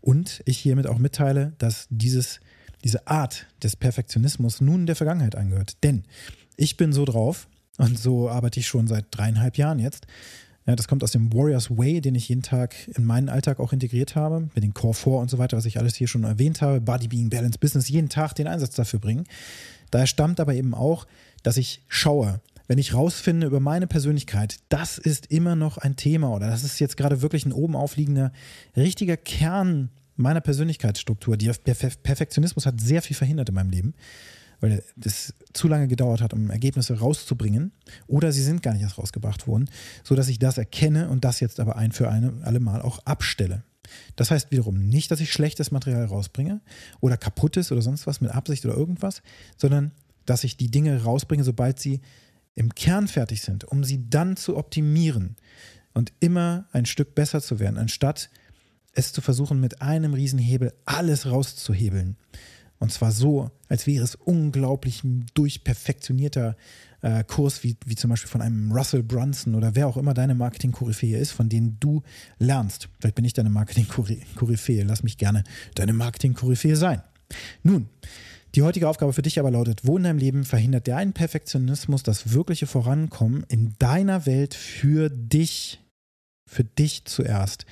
Und 0.01 0.41
ich 0.45 0.57
hiermit 0.57 0.87
auch 0.87 0.97
mitteile, 0.97 1.53
dass 1.59 1.87
dieses 1.89 2.41
diese 2.83 3.07
Art 3.07 3.47
des 3.63 3.75
Perfektionismus 3.75 4.61
nun 4.61 4.85
der 4.85 4.95
Vergangenheit 4.95 5.35
angehört. 5.35 5.77
Denn 5.83 6.03
ich 6.55 6.77
bin 6.77 6.93
so 6.93 7.05
drauf 7.05 7.47
und 7.77 7.97
so 7.97 8.29
arbeite 8.29 8.59
ich 8.59 8.67
schon 8.67 8.87
seit 8.87 9.05
dreieinhalb 9.11 9.57
Jahren 9.57 9.79
jetzt. 9.79 10.07
Ja, 10.65 10.75
das 10.75 10.87
kommt 10.87 11.03
aus 11.03 11.11
dem 11.11 11.33
Warriors 11.33 11.71
Way, 11.71 12.01
den 12.01 12.13
ich 12.15 12.29
jeden 12.29 12.43
Tag 12.43 12.75
in 12.95 13.03
meinen 13.03 13.29
Alltag 13.29 13.59
auch 13.59 13.73
integriert 13.73 14.15
habe, 14.15 14.49
mit 14.53 14.63
den 14.63 14.73
Core 14.73 14.93
4 14.93 15.13
und 15.13 15.29
so 15.29 15.39
weiter, 15.39 15.57
was 15.57 15.65
ich 15.65 15.79
alles 15.79 15.95
hier 15.95 16.07
schon 16.07 16.25
erwähnt 16.25 16.61
habe, 16.61 16.79
Body 16.79 17.07
Being 17.07 17.29
Balance 17.29 17.57
Business, 17.57 17.89
jeden 17.89 18.09
Tag 18.09 18.35
den 18.35 18.47
Einsatz 18.47 18.75
dafür 18.75 18.99
bringen. 18.99 19.25
Daher 19.89 20.05
stammt 20.05 20.39
aber 20.39 20.53
eben 20.53 20.75
auch, 20.75 21.07
dass 21.41 21.57
ich 21.57 21.81
schaue, 21.87 22.39
wenn 22.67 22.77
ich 22.77 22.93
rausfinde 22.93 23.47
über 23.47 23.59
meine 23.59 23.87
Persönlichkeit, 23.87 24.57
das 24.69 24.99
ist 24.99 25.31
immer 25.31 25.55
noch 25.55 25.79
ein 25.79 25.95
Thema 25.95 26.29
oder 26.29 26.47
das 26.47 26.63
ist 26.63 26.79
jetzt 26.79 26.97
gerade 26.97 27.23
wirklich 27.23 27.47
ein 27.47 27.51
oben 27.51 27.75
aufliegender, 27.75 28.31
richtiger 28.77 29.17
Kern 29.17 29.89
meiner 30.19 30.41
Persönlichkeitsstruktur. 30.41 31.37
Der 31.37 31.53
Perfektionismus 31.53 32.65
hat 32.65 32.79
sehr 32.79 33.01
viel 33.01 33.15
verhindert 33.15 33.49
in 33.49 33.55
meinem 33.55 33.69
Leben, 33.69 33.93
weil 34.59 34.83
es 35.03 35.33
zu 35.53 35.67
lange 35.67 35.87
gedauert 35.87 36.21
hat, 36.21 36.33
um 36.33 36.49
Ergebnisse 36.49 36.99
rauszubringen. 36.99 37.71
Oder 38.07 38.31
sie 38.31 38.43
sind 38.43 38.61
gar 38.61 38.73
nicht 38.73 38.83
erst 38.83 38.97
rausgebracht 38.97 39.47
worden, 39.47 39.69
sodass 40.03 40.27
ich 40.27 40.37
das 40.37 40.57
erkenne 40.57 41.09
und 41.09 41.23
das 41.23 41.39
jetzt 41.39 41.59
aber 41.59 41.77
ein 41.77 41.91
für 41.91 42.09
eine, 42.09 42.33
alle 42.43 42.59
Mal 42.59 42.81
auch 42.81 42.99
abstelle. 43.05 43.63
Das 44.15 44.29
heißt 44.29 44.51
wiederum 44.51 44.77
nicht, 44.77 45.09
dass 45.09 45.19
ich 45.19 45.31
schlechtes 45.31 45.71
Material 45.71 46.05
rausbringe 46.05 46.61
oder 46.99 47.17
kaputtes 47.17 47.71
oder 47.71 47.81
sonst 47.81 48.05
was 48.05 48.21
mit 48.21 48.31
Absicht 48.31 48.65
oder 48.65 48.75
irgendwas, 48.75 49.21
sondern 49.57 49.91
dass 50.25 50.43
ich 50.43 50.57
die 50.57 50.69
Dinge 50.69 51.03
rausbringe, 51.03 51.43
sobald 51.43 51.79
sie 51.79 52.01
im 52.55 52.75
Kern 52.75 53.07
fertig 53.07 53.41
sind, 53.41 53.63
um 53.63 53.83
sie 53.83 54.09
dann 54.09 54.35
zu 54.35 54.57
optimieren 54.57 55.37
und 55.93 56.13
immer 56.19 56.67
ein 56.71 56.85
Stück 56.85 57.15
besser 57.15 57.41
zu 57.41 57.59
werden, 57.59 57.77
anstatt 57.77 58.29
es 58.93 59.13
zu 59.13 59.21
versuchen, 59.21 59.59
mit 59.59 59.81
einem 59.81 60.13
Riesenhebel 60.13 60.73
alles 60.85 61.25
rauszuhebeln. 61.25 62.17
Und 62.79 62.91
zwar 62.91 63.11
so, 63.11 63.51
als 63.67 63.87
wäre 63.87 64.03
es 64.03 64.15
unglaublich 64.15 65.03
ein 65.03 65.25
durchperfektionierter 65.33 66.55
äh, 67.01 67.23
Kurs, 67.25 67.63
wie, 67.63 67.75
wie 67.85 67.95
zum 67.95 68.09
Beispiel 68.09 68.29
von 68.29 68.41
einem 68.41 68.71
Russell 68.71 69.03
Brunson 69.03 69.55
oder 69.55 69.75
wer 69.75 69.87
auch 69.87 69.97
immer 69.97 70.13
deine 70.13 70.35
Marketing-Koryphäe 70.35 71.17
ist, 71.17 71.31
von 71.31 71.49
denen 71.49 71.77
du 71.79 72.03
lernst. 72.39 72.89
Vielleicht 72.99 73.15
bin 73.15 73.25
ich 73.25 73.33
deine 73.33 73.49
Marketing-Koryphäe. 73.49 74.83
Lass 74.83 75.03
mich 75.03 75.17
gerne 75.17 75.43
deine 75.75 75.93
Marketing-Koryphäe 75.93 76.77
sein. 76.77 77.01
Nun, 77.63 77.89
die 78.55 78.63
heutige 78.63 78.89
Aufgabe 78.89 79.13
für 79.13 79.21
dich 79.21 79.39
aber 79.39 79.51
lautet, 79.51 79.81
wo 79.85 79.97
in 79.97 80.03
deinem 80.03 80.17
Leben 80.17 80.43
verhindert 80.43 80.87
dein 80.87 81.13
Perfektionismus 81.13 82.01
das 82.01 82.33
wirkliche 82.33 82.65
Vorankommen 82.65 83.45
in 83.47 83.75
deiner 83.77 84.25
Welt 84.25 84.55
für 84.55 85.09
dich, 85.09 85.81
für 86.47 86.63
dich 86.63 87.05
zuerst. 87.05 87.65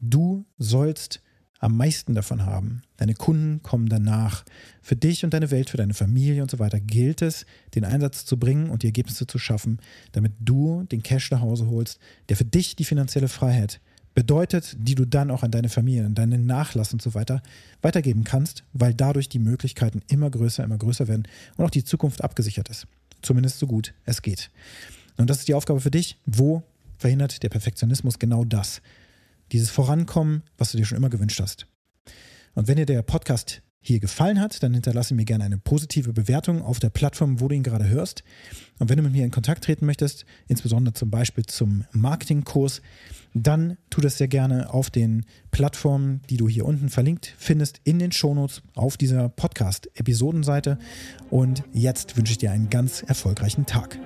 Du 0.00 0.44
sollst 0.58 1.20
am 1.64 1.76
meisten 1.78 2.14
davon 2.14 2.44
haben. 2.44 2.82
Deine 2.98 3.14
Kunden 3.14 3.62
kommen 3.62 3.88
danach. 3.88 4.44
Für 4.82 4.96
dich 4.96 5.24
und 5.24 5.32
deine 5.32 5.50
Welt, 5.50 5.70
für 5.70 5.78
deine 5.78 5.94
Familie 5.94 6.42
und 6.42 6.50
so 6.50 6.58
weiter 6.58 6.78
gilt 6.78 7.22
es, 7.22 7.46
den 7.74 7.86
Einsatz 7.86 8.26
zu 8.26 8.38
bringen 8.38 8.68
und 8.68 8.82
die 8.82 8.88
Ergebnisse 8.88 9.26
zu 9.26 9.38
schaffen, 9.38 9.78
damit 10.12 10.32
du 10.40 10.82
den 10.84 11.02
Cash 11.02 11.30
nach 11.30 11.40
Hause 11.40 11.66
holst, 11.68 11.98
der 12.28 12.36
für 12.36 12.44
dich 12.44 12.76
die 12.76 12.84
finanzielle 12.84 13.28
Freiheit 13.28 13.80
bedeutet, 14.14 14.76
die 14.78 14.94
du 14.94 15.06
dann 15.06 15.30
auch 15.30 15.42
an 15.42 15.50
deine 15.50 15.68
Familie, 15.68 16.04
an 16.04 16.14
deinen 16.14 16.44
Nachlass 16.44 16.92
und 16.92 17.00
so 17.00 17.14
weiter 17.14 17.42
weitergeben 17.82 18.24
kannst, 18.24 18.64
weil 18.72 18.92
dadurch 18.92 19.28
die 19.28 19.38
Möglichkeiten 19.38 20.02
immer 20.08 20.30
größer, 20.30 20.62
immer 20.62 20.78
größer 20.78 21.08
werden 21.08 21.26
und 21.56 21.64
auch 21.64 21.70
die 21.70 21.84
Zukunft 21.84 22.22
abgesichert 22.22 22.68
ist. 22.68 22.86
Zumindest 23.22 23.58
so 23.58 23.66
gut 23.66 23.94
es 24.04 24.22
geht. 24.22 24.50
Und 25.16 25.30
das 25.30 25.38
ist 25.38 25.48
die 25.48 25.54
Aufgabe 25.54 25.80
für 25.80 25.90
dich. 25.90 26.18
Wo 26.26 26.62
verhindert 26.98 27.42
der 27.42 27.48
Perfektionismus 27.48 28.18
genau 28.18 28.44
das? 28.44 28.82
Dieses 29.54 29.70
Vorankommen, 29.70 30.42
was 30.58 30.72
du 30.72 30.78
dir 30.78 30.84
schon 30.84 30.98
immer 30.98 31.10
gewünscht 31.10 31.40
hast. 31.40 31.66
Und 32.54 32.68
wenn 32.68 32.76
dir 32.76 32.86
der 32.86 33.02
Podcast 33.02 33.62
hier 33.80 34.00
gefallen 34.00 34.40
hat, 34.40 34.62
dann 34.62 34.72
hinterlasse 34.72 35.14
mir 35.14 35.24
gerne 35.24 35.44
eine 35.44 35.58
positive 35.58 36.12
Bewertung 36.12 36.62
auf 36.62 36.80
der 36.80 36.88
Plattform, 36.90 37.38
wo 37.40 37.48
du 37.48 37.54
ihn 37.54 37.62
gerade 37.62 37.86
hörst. 37.86 38.24
Und 38.78 38.88
wenn 38.88 38.96
du 38.96 39.02
mit 39.02 39.12
mir 39.12 39.24
in 39.24 39.30
Kontakt 39.30 39.64
treten 39.64 39.84
möchtest, 39.86 40.24
insbesondere 40.48 40.94
zum 40.94 41.10
Beispiel 41.10 41.44
zum 41.44 41.84
Marketingkurs, 41.92 42.80
dann 43.34 43.76
tu 43.90 44.00
das 44.00 44.18
sehr 44.18 44.28
gerne 44.28 44.72
auf 44.72 44.90
den 44.90 45.26
Plattformen, 45.50 46.22
die 46.30 46.38
du 46.38 46.48
hier 46.48 46.64
unten 46.64 46.88
verlinkt 46.88 47.34
findest, 47.36 47.80
in 47.84 47.98
den 47.98 48.10
Shownotes 48.10 48.62
auf 48.74 48.96
dieser 48.96 49.28
Podcast-Episodenseite. 49.28 50.78
Und 51.30 51.62
jetzt 51.72 52.16
wünsche 52.16 52.32
ich 52.32 52.38
dir 52.38 52.50
einen 52.50 52.70
ganz 52.70 53.02
erfolgreichen 53.02 53.66
Tag. 53.66 53.98